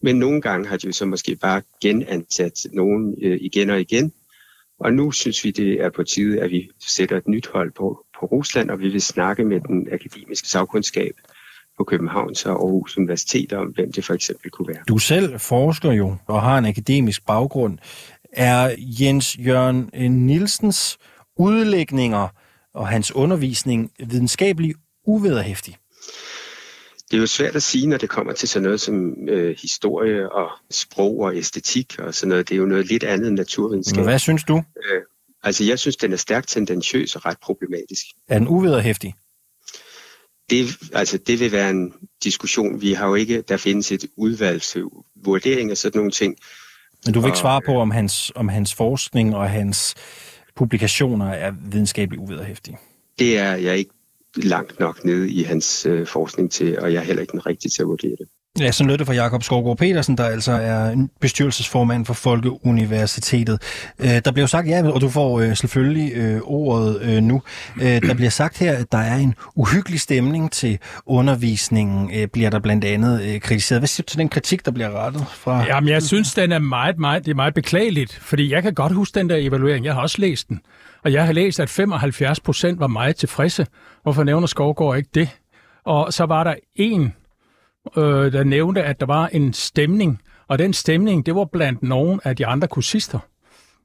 men 0.01 0.15
nogle 0.15 0.41
gange 0.41 0.67
har 0.67 0.77
de 0.77 0.88
jo 0.88 0.93
så 0.93 1.05
måske 1.05 1.36
bare 1.36 1.62
genansat 1.81 2.67
nogen 2.73 3.15
øh, 3.21 3.38
igen 3.41 3.69
og 3.69 3.81
igen. 3.81 4.13
Og 4.79 4.93
nu 4.93 5.11
synes 5.11 5.43
vi, 5.43 5.51
det 5.51 5.81
er 5.81 5.89
på 5.89 6.03
tide, 6.03 6.41
at 6.41 6.51
vi 6.51 6.69
sætter 6.88 7.17
et 7.17 7.27
nyt 7.27 7.47
hold 7.53 7.71
på, 7.71 8.05
på 8.19 8.25
Rusland, 8.25 8.69
og 8.69 8.79
vi 8.79 8.89
vil 8.89 9.01
snakke 9.01 9.43
med 9.43 9.59
den 9.59 9.88
akademiske 9.91 10.47
sagkundskab 10.47 11.13
på 11.77 11.83
Københavns 11.83 12.45
og 12.45 12.51
Aarhus 12.51 12.97
Universitet 12.97 13.53
om, 13.53 13.67
hvem 13.67 13.91
det 13.91 14.05
for 14.05 14.13
eksempel 14.13 14.51
kunne 14.51 14.67
være. 14.67 14.83
Du 14.88 14.97
selv 14.97 15.39
forsker 15.39 15.91
jo 15.91 16.15
og 16.27 16.41
har 16.41 16.57
en 16.57 16.65
akademisk 16.65 17.25
baggrund. 17.25 17.77
Er 18.33 18.75
Jens 18.77 19.38
Jørgen 19.38 19.89
eh, 19.93 20.11
Nielsens 20.11 20.97
udlægninger 21.38 22.27
og 22.73 22.88
hans 22.88 23.15
undervisning 23.15 23.91
videnskabelig 23.99 24.75
uvederhæftig? 25.05 25.75
Det 27.11 27.17
er 27.17 27.21
jo 27.21 27.27
svært 27.27 27.55
at 27.55 27.63
sige, 27.63 27.87
når 27.87 27.97
det 27.97 28.09
kommer 28.09 28.33
til 28.33 28.49
sådan 28.49 28.63
noget 28.63 28.81
som 28.81 29.29
øh, 29.29 29.55
historie 29.61 30.31
og 30.31 30.49
sprog 30.71 31.19
og 31.19 31.37
æstetik 31.37 31.99
og 31.99 32.13
sådan 32.13 32.29
noget. 32.29 32.49
Det 32.49 32.55
er 32.55 32.59
jo 32.59 32.65
noget 32.65 32.87
lidt 32.87 33.03
andet 33.03 33.27
end 33.27 33.35
naturvidenskab. 33.35 34.03
hvad 34.03 34.19
synes 34.19 34.43
du? 34.43 34.57
Øh, 34.57 35.01
altså, 35.43 35.63
jeg 35.63 35.79
synes, 35.79 35.95
den 35.95 36.13
er 36.13 36.17
stærkt 36.17 36.47
tendentiøs 36.47 37.15
og 37.15 37.25
ret 37.25 37.37
problematisk. 37.39 38.05
Er 38.27 38.39
den 38.39 38.47
uvederhæftig? 38.47 39.13
Det, 40.49 40.77
altså, 40.93 41.17
det 41.17 41.39
vil 41.39 41.51
være 41.51 41.69
en 41.69 41.93
diskussion. 42.23 42.81
Vi 42.81 42.93
har 42.93 43.07
jo 43.07 43.15
ikke, 43.15 43.41
der 43.41 43.57
findes 43.57 43.91
et 43.91 44.05
udvalg 44.17 44.61
til 44.61 44.83
vurdering 45.25 45.71
af 45.71 45.77
sådan 45.77 45.97
nogle 45.97 46.11
ting. 46.11 46.35
Men 47.05 47.13
du 47.13 47.19
vil 47.19 47.27
ikke 47.27 47.39
svare 47.39 47.61
på, 47.65 47.71
om 47.71 47.91
hans, 47.91 48.31
om 48.35 48.49
hans 48.49 48.73
forskning 48.73 49.35
og 49.35 49.49
hans 49.49 49.95
publikationer 50.55 51.29
er 51.29 51.51
videnskabeligt 51.71 52.21
uvederhæftige? 52.21 52.77
Det 53.19 53.37
er 53.37 53.55
jeg 53.55 53.77
ikke 53.77 53.91
langt 54.35 54.79
nok 54.79 55.05
nede 55.05 55.29
i 55.29 55.43
hans 55.43 55.85
øh, 55.85 56.07
forskning 56.07 56.51
til, 56.51 56.79
og 56.79 56.93
jeg 56.93 56.99
er 56.99 57.03
heller 57.03 57.21
ikke 57.21 57.31
den 57.31 57.45
rigtige 57.45 57.69
til 57.69 57.81
at 57.81 57.87
vurdere 57.87 58.15
det. 58.19 58.27
Ja, 58.59 58.71
så 58.71 58.83
lød 58.83 58.97
det 58.97 59.07
fra 59.07 59.13
Jakob 59.13 59.43
Skovgaard 59.43 59.77
Petersen, 59.77 60.17
der 60.17 60.25
altså 60.25 60.51
er 60.51 61.07
bestyrelsesformand 61.21 62.05
for 62.05 62.13
Folkeuniversitetet. 62.13 63.61
Øh, 63.99 64.21
der 64.25 64.31
bliver 64.31 64.47
sagt, 64.47 64.67
ja, 64.67 64.91
og 64.91 65.01
du 65.01 65.09
får 65.09 65.39
øh, 65.39 65.55
selvfølgelig 65.55 66.13
øh, 66.15 66.41
ordet 66.43 67.01
øh, 67.01 67.21
nu. 67.23 67.41
Øh, 67.81 68.01
der 68.01 68.13
bliver 68.13 68.29
sagt 68.29 68.57
her, 68.57 68.73
at 68.77 68.91
der 68.91 68.97
er 68.97 69.15
en 69.15 69.35
uhyggelig 69.55 69.99
stemning 69.99 70.51
til 70.51 70.79
undervisningen, 71.05 72.11
øh, 72.15 72.27
bliver 72.27 72.49
der 72.49 72.59
blandt 72.59 72.85
andet 72.85 73.21
øh, 73.21 73.39
kritiseret. 73.39 73.81
Hvad 73.81 73.87
siger 73.87 74.03
du 74.03 74.09
til 74.09 74.19
den 74.19 74.29
kritik, 74.29 74.65
der 74.65 74.71
bliver 74.71 75.05
rettet 75.05 75.25
fra? 75.27 75.65
Jamen, 75.65 75.89
jeg 75.89 76.03
synes, 76.03 76.33
den 76.33 76.51
er 76.51 76.59
meget, 76.59 76.97
meget, 76.97 77.25
det 77.25 77.31
er 77.31 77.35
meget 77.35 77.53
beklageligt, 77.53 78.19
fordi 78.21 78.51
jeg 78.51 78.63
kan 78.63 78.73
godt 78.73 78.93
huske 78.93 79.19
den 79.19 79.29
der 79.29 79.35
evaluering. 79.35 79.85
Jeg 79.85 79.93
har 79.93 80.01
også 80.01 80.21
læst 80.21 80.49
den. 80.49 80.59
Og 81.03 81.13
jeg 81.13 81.25
har 81.25 81.33
læst, 81.33 81.59
at 81.59 81.69
75 81.69 82.39
procent 82.39 82.79
var 82.79 82.87
meget 82.87 83.15
tilfredse. 83.15 83.67
Hvorfor 84.03 84.23
nævner 84.23 84.47
Skovgaard 84.47 84.97
ikke 84.97 85.09
det? 85.15 85.29
Og 85.85 86.13
så 86.13 86.25
var 86.25 86.43
der 86.43 86.55
en 86.75 87.13
øh, 87.97 88.33
der 88.33 88.43
nævnte, 88.43 88.83
at 88.83 88.99
der 88.99 89.05
var 89.05 89.27
en 89.27 89.53
stemning, 89.53 90.21
og 90.47 90.59
den 90.59 90.73
stemning, 90.73 91.25
det 91.25 91.35
var 91.35 91.45
blandt 91.45 91.83
nogen 91.83 92.19
af 92.23 92.35
de 92.35 92.45
andre 92.45 92.67
kursister. 92.67 93.19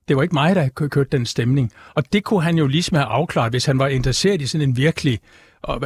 Det 0.09 0.17
var 0.17 0.23
ikke 0.23 0.35
mig, 0.35 0.55
der 0.55 0.69
kørte 0.69 1.09
den 1.13 1.27
stemning. 1.27 1.73
Og 1.95 2.13
det 2.13 2.25
kunne 2.25 2.43
han 2.43 2.59
jo 2.59 2.67
ligesom 2.67 2.97
have 2.97 3.07
afklaret, 3.07 3.53
hvis 3.53 3.65
han 3.65 3.79
var 3.79 3.87
interesseret 3.87 4.43
i 4.43 4.47
sådan 4.47 4.69
en 4.69 4.77
virkelig 4.77 5.19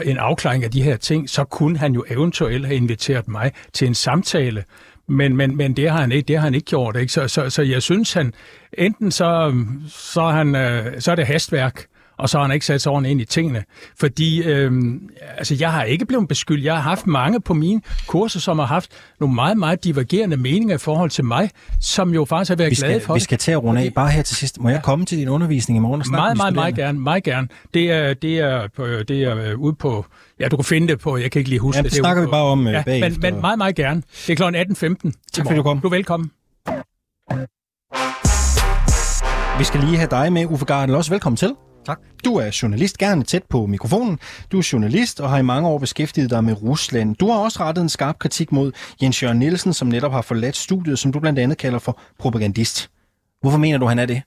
en 0.05 0.19
afklaring 0.19 0.65
af 0.65 0.71
de 0.71 0.83
her 0.83 0.97
ting, 0.97 1.31
så 1.31 1.45
kunne 1.45 1.79
han 1.79 1.95
jo 1.95 2.05
eventuelt 2.11 2.67
have 2.67 2.77
inviteret 2.77 3.29
mig 3.29 3.53
til 3.73 3.89
en 3.89 3.95
samtale. 3.95 4.65
Men, 5.09 5.37
men, 5.37 5.57
men 5.57 5.77
det, 5.77 5.91
har 5.91 6.01
han 6.01 6.13
ikke, 6.13 6.27
det 6.27 6.37
har 6.37 6.45
han 6.45 6.55
ikke 6.55 6.67
gjort. 6.67 6.97
Ikke? 6.97 7.13
Så, 7.13 7.29
så, 7.29 7.51
så 7.51 7.63
jeg 7.63 7.83
synes, 7.83 8.13
han 8.13 8.33
enten 8.73 9.11
så, 9.11 9.55
så, 9.89 10.23
han, 10.27 10.55
øh, 10.55 11.01
så 11.01 11.11
er 11.11 11.15
det 11.15 11.27
hastværk, 11.27 11.87
og 12.19 12.29
så 12.29 12.39
har 12.39 12.45
han 12.45 12.55
ikke 12.55 12.67
sat 12.67 12.83
sig 12.83 12.93
ordentligt 12.93 13.11
ind 13.11 13.21
i 13.21 13.25
tingene. 13.25 13.65
Fordi 14.01 14.43
øh, 14.43 14.73
altså, 15.39 15.57
jeg 15.61 15.73
har 15.73 15.83
ikke 15.83 16.07
blevet 16.07 16.29
beskyldt. 16.29 16.65
Jeg 16.65 16.75
har 16.75 16.81
haft 16.81 17.07
mange 17.07 17.41
på 17.41 17.55
mine 17.55 17.81
kurser, 18.07 18.41
som 18.41 18.59
har 18.59 18.67
haft 18.67 18.91
nogle 19.21 19.35
meget, 19.35 19.57
meget 19.57 19.85
divergerende 19.85 20.37
meninger 20.37 20.75
i 20.75 20.79
forhold 20.79 21.11
til 21.11 21.25
mig, 21.25 21.51
som 21.81 22.15
jo 22.15 22.25
faktisk 22.25 22.49
har 22.49 22.57
været 22.57 22.71
vi 22.71 22.75
skal, 22.75 22.89
glade 22.89 23.01
for. 23.01 23.15
Vi 23.15 23.21
skal 23.21 23.39
til 23.39 23.53
at 23.53 23.63
runde 23.63 23.81
af. 23.81 23.95
Bare 23.95 24.11
her 24.11 24.23
til 24.23 24.37
sidst. 24.37 24.61
Må 24.61 24.69
jeg 24.69 24.81
komme 24.83 25.05
til 25.05 25.19
din 25.19 25.29
undervisning 25.29 25.77
i 25.77 25.81
morgen 25.81 26.01
og 26.01 26.07
snakke 26.07 26.21
Meget, 26.23 26.37
meget, 26.37 26.55
meget 26.55 26.75
gerne. 26.75 27.01
Meget 27.01 27.23
gerne. 27.25 27.49
Det 27.75 27.91
er, 27.91 28.15
det 28.15 28.39
er, 28.39 28.69
det 29.09 29.23
er 29.23 29.39
øh, 29.39 29.59
ude 29.59 29.75
på... 29.75 30.07
Ja, 30.41 30.49
du 30.49 30.57
kan 30.57 30.65
finde 30.65 30.89
det 30.89 31.01
på... 31.01 31.17
Jeg 31.17 31.31
kan 31.31 31.39
ikke 31.41 31.49
lige 31.49 31.61
huske 31.61 31.79
Ja, 31.79 31.83
det. 31.83 31.93
det 31.93 31.99
er 31.99 32.03
snakker 32.03 32.23
ude 32.23 32.29
vi 32.29 32.31
bare 32.31 32.45
om, 32.45 32.67
øh, 32.67 32.73
ja, 32.73 32.83
bagefter. 32.83 33.21
Men, 33.21 33.35
men 33.35 33.41
meget, 33.41 33.59
meget 33.59 33.75
gerne. 33.77 34.03
Det 34.27 34.41
er 34.41 34.51
kl. 34.51 34.57
18.15. 34.73 35.31
Tak 35.33 35.47
fordi 35.47 35.57
du 35.57 35.63
kom. 35.63 35.81
Du 35.81 35.87
er 35.87 35.91
velkommen. 35.91 36.31
Vi 39.59 39.65
skal 39.65 39.81
lige 39.81 39.97
have 39.97 40.09
dig 40.11 40.33
med, 40.33 40.47
Uffe 40.47 40.65
Gardel. 40.65 40.95
Også 40.95 41.11
velkommen 41.11 41.37
til. 41.37 41.55
Tak. 41.87 42.01
Du 42.25 42.35
er 42.37 42.59
journalist, 42.63 42.99
gerne 42.99 43.23
tæt 43.25 43.43
på 43.43 43.67
mikrofonen. 43.67 44.19
Du 44.53 44.59
er 44.59 44.69
journalist 44.73 45.21
og 45.21 45.31
har 45.31 45.39
i 45.39 45.43
mange 45.43 45.69
år 45.69 45.79
beskæftiget 45.79 46.31
dig 46.31 46.45
med 46.45 46.63
Rusland. 46.63 47.17
Du 47.17 47.31
har 47.31 47.39
også 47.39 47.61
rettet 47.61 47.83
en 47.83 47.89
skarp 47.89 48.19
kritik 48.19 48.53
mod 48.53 48.73
Jens 49.03 49.23
Jørgen 49.23 49.39
Nielsen, 49.39 49.73
som 49.73 49.89
netop 49.89 50.13
har 50.13 50.23
forladt 50.23 50.57
studiet, 50.57 50.99
som 50.99 51.13
du 51.13 51.21
blandt 51.21 51.39
andet 51.39 51.59
kalder 51.59 51.79
for 51.79 52.01
propagandist. 52.19 52.91
Hvorfor 53.41 53.59
mener 53.59 53.79
du, 53.79 53.87
han 53.87 53.99
er 53.99 54.07
det? 54.07 54.23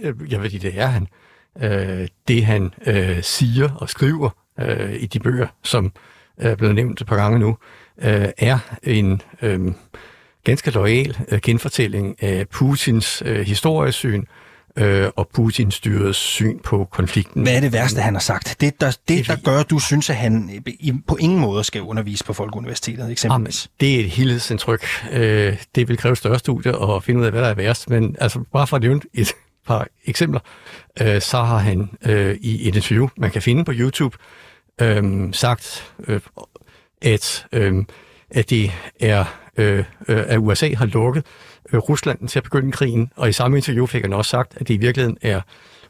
Øh, 0.00 0.14
Jeg 0.32 0.42
ved, 0.42 0.50
det 0.50 0.80
er 0.80 0.86
han. 0.86 1.06
Øh, 1.62 2.08
det 2.28 2.44
han 2.44 2.74
øh, 2.86 3.22
siger 3.22 3.70
og 3.70 3.88
skriver 3.88 4.30
øh, 4.60 4.94
i 4.94 5.06
de 5.06 5.18
bøger, 5.18 5.46
som 5.62 5.92
er 6.36 6.54
blevet 6.54 6.74
nævnt 6.74 7.00
et 7.00 7.06
par 7.06 7.16
gange 7.16 7.38
nu, 7.38 7.56
øh, 8.02 8.28
er 8.38 8.58
en 8.82 9.22
øh, 9.42 9.72
ganske 10.44 10.70
lojal 10.70 11.18
øh, 11.28 11.40
genfortælling 11.42 12.22
af 12.22 12.48
Putins 12.48 13.22
øh, 13.26 13.40
historiesyn 13.46 14.20
øh, 14.20 14.26
og 15.16 15.28
Putins 15.34 15.74
styrets 15.74 16.18
syn 16.18 16.58
på 16.58 16.88
konflikten. 16.90 17.42
Hvad 17.42 17.56
er 17.56 17.60
det 17.60 17.72
værste, 17.72 18.00
han 18.00 18.14
har 18.14 18.20
sagt? 18.20 18.56
Det, 18.60 18.80
der, 18.80 18.96
det, 19.08 19.26
der 19.26 19.36
gør, 19.44 19.60
at 19.60 19.70
du 19.70 19.78
synes, 19.78 20.10
at 20.10 20.16
han 20.16 20.62
øh, 20.86 20.94
på 21.06 21.16
ingen 21.16 21.38
måde 21.38 21.64
skal 21.64 21.82
undervise 21.82 22.24
på 22.24 22.32
Folkeuniversitetet, 22.32 23.10
eksempelvis. 23.10 23.70
Det 23.80 23.96
er 23.96 24.00
et 24.00 24.10
helhedsindtryk. 24.10 24.84
Øh, 25.12 25.56
det 25.74 25.88
vil 25.88 25.96
kræve 25.96 26.16
større 26.16 26.38
studier 26.38 26.96
at 26.96 27.04
finde 27.04 27.20
ud 27.20 27.24
af, 27.24 27.30
hvad 27.30 27.42
der 27.42 27.48
er 27.48 27.54
værst. 27.54 27.90
Men 27.90 28.16
altså, 28.20 28.44
bare 28.52 28.66
for 28.66 28.76
at 28.76 28.82
nævne 28.82 29.00
et 29.14 29.32
par 29.66 29.86
eksempler, 30.04 30.40
øh, 31.00 31.20
så 31.20 31.36
har 31.36 31.58
han 31.58 31.90
øh, 32.06 32.36
i 32.40 32.68
et 32.68 32.76
interview, 32.76 33.08
man 33.16 33.30
kan 33.30 33.42
finde 33.42 33.64
på 33.64 33.72
YouTube, 33.74 34.16
øh, 34.80 35.34
sagt, 35.34 35.92
øh, 36.08 36.20
at, 37.02 37.46
øh, 37.52 37.84
at 38.30 38.50
det 38.50 38.72
er, 39.00 39.24
øh, 39.56 39.78
øh, 39.78 39.84
at 40.08 40.38
USA 40.38 40.74
har 40.74 40.86
lukket 40.86 41.26
øh, 41.72 41.78
Rusland 41.78 42.28
til 42.28 42.38
at 42.38 42.42
begynde 42.42 42.72
krigen. 42.72 43.12
Og 43.16 43.28
i 43.28 43.32
samme 43.32 43.56
interview 43.56 43.86
fik 43.86 44.02
han 44.02 44.12
også 44.12 44.28
sagt, 44.28 44.56
at 44.56 44.68
det 44.68 44.74
i 44.74 44.76
virkeligheden 44.76 45.18
er 45.22 45.40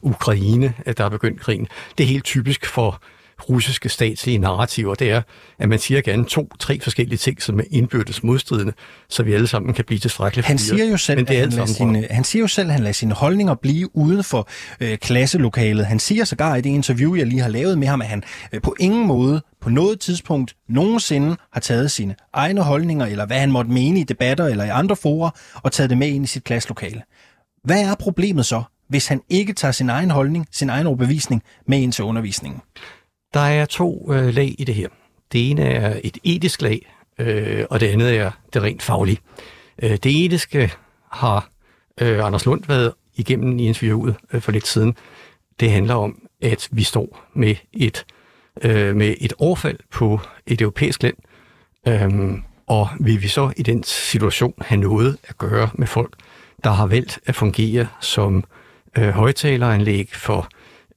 Ukraine, 0.02 0.74
at 0.86 0.98
der 0.98 1.04
er 1.04 1.08
begyndt 1.08 1.40
krigen. 1.40 1.68
Det 1.98 2.04
er 2.04 2.08
helt 2.08 2.24
typisk 2.24 2.66
for 2.66 3.02
russiske 3.48 3.88
statslige 3.88 4.38
narrativer, 4.38 4.94
det 4.94 5.10
er, 5.10 5.22
at 5.58 5.68
man 5.68 5.78
siger 5.78 6.00
gerne 6.00 6.24
to-tre 6.24 6.80
forskellige 6.80 7.18
ting, 7.18 7.42
som 7.42 7.58
er 7.58 7.64
indbyrdes 7.70 8.22
modstridende, 8.22 8.72
så 9.08 9.22
vi 9.22 9.32
alle 9.32 9.46
sammen 9.46 9.74
kan 9.74 9.84
blive 9.84 9.98
tilstrækkeligt 9.98 10.46
Han 10.46 10.58
siger, 10.58 10.84
jo 10.84 10.96
selv, 10.96 11.18
Men 11.18 11.26
det 11.26 11.34
at 11.34 11.38
er 11.38 11.42
han, 11.42 11.50
lader 11.50 11.66
sine, 11.66 12.06
han 12.10 12.24
siger 12.24 12.40
jo 12.40 12.48
selv, 12.48 12.68
at 12.68 12.72
han 12.72 12.82
lader 12.82 12.92
sine 12.92 13.14
holdninger 13.14 13.54
blive 13.54 13.96
uden 13.96 14.24
for 14.24 14.48
øh, 14.80 14.98
klasselokalet. 14.98 15.86
Han 15.86 15.98
siger 15.98 16.24
sågar 16.24 16.56
i 16.56 16.60
det 16.60 16.70
interview, 16.70 17.14
jeg 17.14 17.26
lige 17.26 17.40
har 17.40 17.48
lavet 17.48 17.78
med 17.78 17.88
ham, 17.88 18.02
at 18.02 18.08
han 18.08 18.22
øh, 18.52 18.60
på 18.62 18.74
ingen 18.80 19.06
måde, 19.06 19.42
på 19.60 19.70
noget 19.70 20.00
tidspunkt, 20.00 20.56
nogensinde 20.68 21.36
har 21.52 21.60
taget 21.60 21.90
sine 21.90 22.14
egne 22.32 22.62
holdninger, 22.62 23.06
eller 23.06 23.26
hvad 23.26 23.38
han 23.38 23.52
måtte 23.52 23.70
mene 23.70 24.00
i 24.00 24.04
debatter 24.04 24.46
eller 24.46 24.64
i 24.64 24.68
andre 24.68 24.96
forer, 24.96 25.30
og 25.54 25.72
taget 25.72 25.90
det 25.90 25.98
med 25.98 26.08
ind 26.08 26.24
i 26.24 26.26
sit 26.26 26.44
klasselokale. 26.44 27.02
Hvad 27.64 27.80
er 27.80 27.94
problemet 27.94 28.46
så, 28.46 28.62
hvis 28.88 29.06
han 29.06 29.20
ikke 29.28 29.52
tager 29.52 29.72
sin 29.72 29.90
egen 29.90 30.10
holdning, 30.10 30.46
sin 30.50 30.70
egen 30.70 30.86
overbevisning 30.86 31.42
med 31.66 31.78
ind 31.78 31.92
til 31.92 32.04
undervisningen? 32.04 32.60
Der 33.34 33.40
er 33.40 33.64
to 33.64 34.12
øh, 34.12 34.34
lag 34.34 34.54
i 34.58 34.64
det 34.64 34.74
her. 34.74 34.88
Det 35.32 35.50
ene 35.50 35.62
er 35.62 36.00
et 36.04 36.18
etisk 36.24 36.62
lag, 36.62 36.94
øh, 37.18 37.64
og 37.70 37.80
det 37.80 37.86
andet 37.86 38.18
er 38.18 38.30
det 38.54 38.62
rent 38.62 38.82
faglige. 38.82 39.18
Øh, 39.82 39.90
det 39.90 40.24
etiske 40.24 40.72
har 41.10 41.48
øh, 42.00 42.26
Anders 42.26 42.46
Lund 42.46 42.62
været 42.68 42.92
igennem 43.16 43.58
i 43.58 43.66
interviewet 43.66 44.16
øh, 44.32 44.40
for 44.40 44.52
lidt 44.52 44.66
siden. 44.66 44.96
Det 45.60 45.70
handler 45.70 45.94
om, 45.94 46.18
at 46.42 46.68
vi 46.72 46.82
står 46.82 47.24
med 47.34 47.54
et, 47.72 48.06
øh, 48.62 48.96
med 48.96 49.14
et 49.20 49.32
overfald 49.38 49.78
på 49.90 50.20
et 50.46 50.60
europæisk 50.60 51.02
land, 51.02 51.16
øh, 51.88 52.38
og 52.66 52.88
vil 53.00 53.22
vi 53.22 53.28
så 53.28 53.52
i 53.56 53.62
den 53.62 53.82
situation 53.82 54.54
have 54.60 54.80
noget 54.80 55.16
at 55.24 55.38
gøre 55.38 55.70
med 55.74 55.86
folk, 55.86 56.14
der 56.64 56.70
har 56.70 56.86
valgt 56.86 57.20
at 57.26 57.34
fungere 57.34 57.86
som 58.00 58.44
øh, 58.98 59.08
højtaleranlæg 59.08 60.08
for 60.12 60.48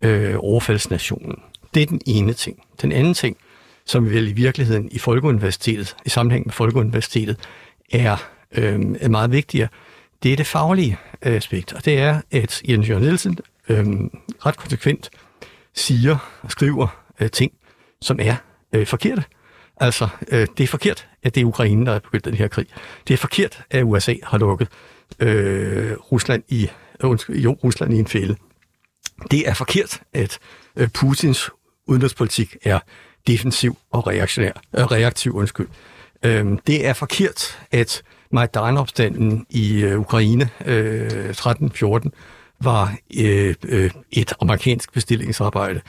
øh, 0.01 0.35
overfaldsnationen. 0.39 1.35
Det 1.75 1.83
er 1.83 1.87
den 1.87 2.01
ene 2.05 2.33
ting. 2.33 2.63
Den 2.81 2.91
anden 2.91 3.13
ting, 3.13 3.37
som 3.85 4.09
vel 4.09 4.27
i 4.27 4.31
virkeligheden 4.31 4.89
i 4.91 4.99
Folkeuniversitetet, 4.99 5.95
i 6.05 6.09
sammenhæng 6.09 6.45
med 6.45 6.53
Folkeuniversitetet, 6.53 7.37
er, 7.91 8.17
øh, 8.51 8.79
er 8.99 9.09
meget 9.09 9.31
vigtigere, 9.31 9.67
det 10.23 10.33
er 10.33 10.35
det 10.35 10.47
faglige 10.47 10.97
øh, 11.25 11.33
aspekt, 11.33 11.73
og 11.73 11.85
det 11.85 11.99
er, 11.99 12.21
at 12.31 12.61
Jens 12.69 12.89
Jørgen 12.89 13.03
Nielsen 13.03 13.37
øh, 13.69 13.85
ret 14.45 14.57
konsekvent 14.57 15.09
siger 15.73 16.39
og 16.41 16.51
skriver 16.51 16.87
øh, 17.19 17.31
ting, 17.31 17.51
som 18.01 18.19
er 18.21 18.35
øh, 18.73 18.87
forkerte. 18.87 19.23
Altså, 19.77 20.07
øh, 20.27 20.47
det 20.57 20.63
er 20.63 20.67
forkert, 20.67 21.07
at 21.23 21.35
det 21.35 21.41
er 21.41 21.45
Ukraine, 21.45 21.85
der 21.85 21.91
er 21.91 21.99
begyndt 21.99 22.25
den 22.25 22.33
her 22.33 22.47
krig. 22.47 22.67
Det 23.07 23.13
er 23.13 23.17
forkert, 23.17 23.63
at 23.71 23.83
USA 23.83 24.13
har 24.23 24.37
lukket 24.37 24.67
øh, 25.19 25.93
Rusland, 25.93 26.43
i, 26.47 26.69
undskyld, 27.03 27.39
jo, 27.39 27.57
Rusland 27.63 27.93
i 27.93 27.99
en 27.99 28.07
fælde. 28.07 28.35
Det 29.31 29.49
er 29.49 29.53
forkert, 29.53 30.01
at 30.13 30.39
øh, 30.75 30.87
Putins 30.87 31.49
udenrigspolitik 31.87 32.55
er 32.63 32.79
defensiv 33.27 33.77
og 33.91 34.07
reaktionær, 34.07 34.51
øh, 34.77 34.85
reaktiv. 34.85 35.35
Undskyld. 35.35 35.67
Øhm, 36.23 36.57
det 36.57 36.85
er 36.87 36.93
forkert, 36.93 37.59
at 37.71 38.01
Majdan-opstanden 38.31 39.45
i 39.49 39.81
øh, 39.81 39.99
Ukraine 39.99 40.49
øh, 40.65 41.29
13-14 41.29 42.09
var 42.61 42.95
øh, 43.19 43.55
øh, 43.65 43.91
et 44.11 44.33
amerikansk 44.41 44.93
bestillingsarbejde. 44.93 45.81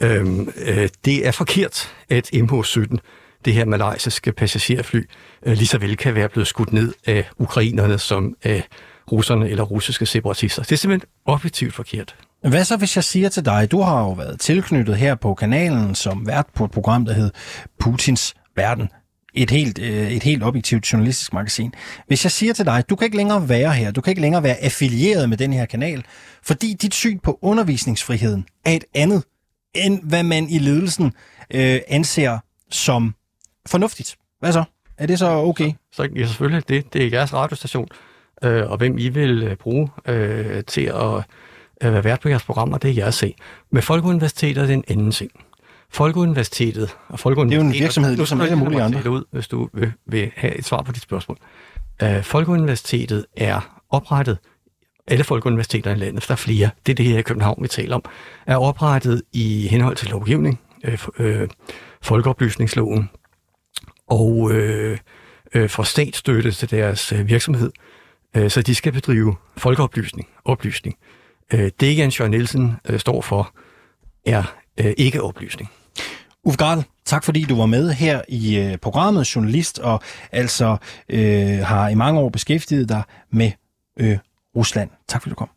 Øhm, 0.00 0.48
øh, 0.56 0.88
det 1.04 1.26
er 1.26 1.30
forkert, 1.30 1.94
at 2.08 2.30
MH17, 2.34 2.96
det 3.44 3.54
her 3.54 3.64
malaysiske 3.64 4.32
passagerfly, 4.32 5.08
øh, 5.46 5.52
lige 5.52 5.66
så 5.66 5.78
vel 5.78 5.96
kan 5.96 6.14
være 6.14 6.28
blevet 6.28 6.48
skudt 6.48 6.72
ned 6.72 6.92
af 7.06 7.28
ukrainerne 7.38 7.98
som 7.98 8.36
af 8.42 8.68
russerne 9.12 9.48
eller 9.48 9.64
russiske 9.64 10.06
separatister. 10.06 10.62
Det 10.62 10.72
er 10.72 10.76
simpelthen 10.76 11.08
objektivt 11.24 11.74
forkert. 11.74 12.16
Hvad 12.48 12.64
så, 12.64 12.76
hvis 12.76 12.96
jeg 12.96 13.04
siger 13.04 13.28
til 13.28 13.44
dig, 13.44 13.70
du 13.70 13.80
har 13.80 14.00
jo 14.00 14.10
været 14.10 14.40
tilknyttet 14.40 14.96
her 14.96 15.14
på 15.14 15.34
kanalen 15.34 15.94
som 15.94 16.26
vært 16.26 16.46
på 16.54 16.64
et 16.64 16.70
program, 16.70 17.04
der 17.04 17.12
hed 17.12 17.30
Putins 17.80 18.34
Verden. 18.56 18.88
Et 19.34 19.50
helt, 19.50 19.78
øh, 19.78 20.12
et 20.12 20.22
helt 20.22 20.42
objektivt 20.42 20.92
journalistisk 20.92 21.32
magasin. 21.32 21.74
Hvis 22.06 22.24
jeg 22.24 22.32
siger 22.32 22.52
til 22.52 22.66
dig, 22.66 22.84
du 22.90 22.96
kan 22.96 23.04
ikke 23.04 23.16
længere 23.16 23.48
være 23.48 23.72
her, 23.72 23.90
du 23.90 24.00
kan 24.00 24.10
ikke 24.10 24.20
længere 24.20 24.42
være 24.42 24.56
affilieret 24.64 25.28
med 25.28 25.36
den 25.36 25.52
her 25.52 25.66
kanal, 25.66 26.04
fordi 26.42 26.74
dit 26.74 26.94
syn 26.94 27.18
på 27.18 27.38
undervisningsfriheden 27.42 28.46
er 28.64 28.72
et 28.72 28.84
andet, 28.94 29.24
end 29.74 30.00
hvad 30.02 30.22
man 30.22 30.48
i 30.48 30.58
ledelsen 30.58 31.12
øh, 31.50 31.80
anser 31.88 32.38
som 32.70 33.14
fornuftigt. 33.66 34.16
Hvad 34.40 34.52
så? 34.52 34.64
Er 34.98 35.06
det 35.06 35.18
så 35.18 35.30
okay? 35.30 35.72
Så 35.92 36.08
ja, 36.16 36.26
selvfølgelig, 36.26 36.68
det, 36.68 36.92
det 36.92 37.04
er 37.04 37.10
jeres 37.12 37.34
radiostation, 37.34 37.88
øh, 38.42 38.70
og 38.70 38.76
hvem 38.76 38.98
I 38.98 39.08
vil 39.08 39.42
øh, 39.42 39.56
bruge 39.56 39.88
øh, 40.06 40.64
til 40.64 40.92
at 40.94 41.24
øh, 41.82 41.92
være 41.92 42.04
vært 42.04 42.20
på 42.20 42.28
jeres 42.28 42.42
programmer, 42.44 42.78
det 42.78 42.90
er 42.90 42.94
jeres 42.94 43.14
sag. 43.14 43.36
Med 43.70 43.82
Folkeuniversitetet 43.82 44.62
er 44.62 44.66
det 44.66 44.74
en 44.74 44.84
anden 44.88 45.10
ting. 45.10 45.30
Folkeuniversitetet 45.90 46.96
og 47.08 47.18
Folkeuniversitetet... 47.18 47.66
Det 47.66 47.74
er 47.74 47.78
jo 47.78 47.78
en 47.78 47.84
virksomhed, 47.84 48.10
Nu 48.12 48.16
ligesom 48.16 48.38
skal 48.38 48.48
du 48.48 48.52
alle 48.52 48.64
mulige 48.64 48.82
andre. 48.82 49.10
ud, 49.10 49.24
hvis 49.32 49.48
du 49.48 49.68
vil, 49.72 49.92
vil 50.06 50.32
have 50.36 50.54
et 50.54 50.64
svar 50.64 50.82
på 50.82 50.92
dit 50.92 51.02
spørgsmål. 51.02 51.36
Øh, 52.02 52.22
Folkeuniversitetet 52.22 53.26
er 53.36 53.82
oprettet 53.90 54.38
alle 55.08 55.24
folkeuniversiteter 55.24 55.90
i 55.90 55.94
landet, 55.94 56.24
der 56.28 56.32
er 56.32 56.36
flere, 56.36 56.70
det 56.86 56.92
er 56.92 56.96
det 56.96 57.04
her 57.06 57.18
i 57.18 57.22
København, 57.22 57.62
vi 57.62 57.68
taler 57.68 57.94
om, 57.94 58.04
er 58.46 58.56
oprettet 58.56 59.22
i 59.32 59.68
henhold 59.70 59.96
til 59.96 60.08
lovgivning, 60.08 60.60
øh, 60.84 60.98
øh, 61.18 61.48
folkeoplysningsloven, 62.02 63.10
og 64.08 64.52
øh, 64.52 64.98
øh, 65.54 65.68
får 65.68 65.82
statsstøtte 65.82 66.50
til 66.52 66.70
deres 66.70 67.12
øh, 67.12 67.28
virksomhed, 67.28 67.70
øh, 68.36 68.50
så 68.50 68.62
de 68.62 68.74
skal 68.74 68.92
bedrive 68.92 69.36
folkeoplysning. 69.56 70.28
Oplysning. 70.44 70.96
Øh, 71.54 71.70
det, 71.80 71.98
Jens 71.98 72.20
Jørgen 72.20 72.30
Nielsen 72.30 72.76
øh, 72.88 73.00
står 73.00 73.20
for, 73.20 73.54
er 74.26 74.54
øh, 74.80 74.92
ikke 74.96 75.22
oplysning. 75.22 75.70
Uffe 76.44 76.58
Gardel, 76.58 76.84
tak 77.04 77.24
fordi 77.24 77.42
du 77.42 77.56
var 77.56 77.66
med 77.66 77.92
her 77.92 78.22
i 78.28 78.58
øh, 78.58 78.78
programmet, 78.78 79.36
journalist, 79.36 79.78
og 79.78 80.02
altså 80.32 80.76
øh, 81.08 81.58
har 81.58 81.88
i 81.88 81.94
mange 81.94 82.20
år 82.20 82.28
beskæftiget 82.28 82.88
dig 82.88 83.02
med 83.32 83.50
øh, 84.00 84.18
Rusland. 84.56 84.90
Tak 85.08 85.22
fordi 85.22 85.30
du 85.30 85.34
kom. 85.34 85.48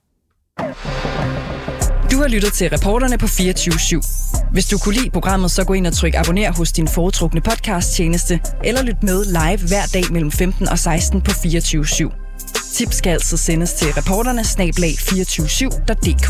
Du 2.12 2.18
har 2.18 2.28
lyttet 2.28 2.54
til 2.54 2.70
reporterne 2.70 3.18
på 3.18 3.28
24 3.28 3.74
/7. 3.74 4.52
Hvis 4.52 4.66
du 4.66 4.78
kunne 4.78 4.96
lide 4.96 5.10
programmet, 5.10 5.52
så 5.52 5.66
gå 5.66 5.74
ind 5.74 5.88
og 5.88 5.94
tryk 5.94 6.16
abonner 6.16 6.52
hos 6.58 6.72
din 6.72 6.88
foretrukne 6.88 7.42
podcasttjeneste, 7.42 8.40
eller 8.64 8.84
lyt 8.84 9.04
med 9.04 9.26
live 9.26 9.68
hver 9.68 9.86
dag 9.94 10.04
mellem 10.12 10.32
15 10.32 10.70
og 10.70 10.80
16 10.80 11.22
på 11.22 11.32
24 11.32 11.84
/7. 11.84 12.29
Tips 12.74 12.96
skal 12.96 13.10
altså 13.10 13.38
sendes 13.38 13.74
til 13.74 13.94
reporterne 13.94 14.44
snablag 14.44 14.92
247.dk. 14.92 16.28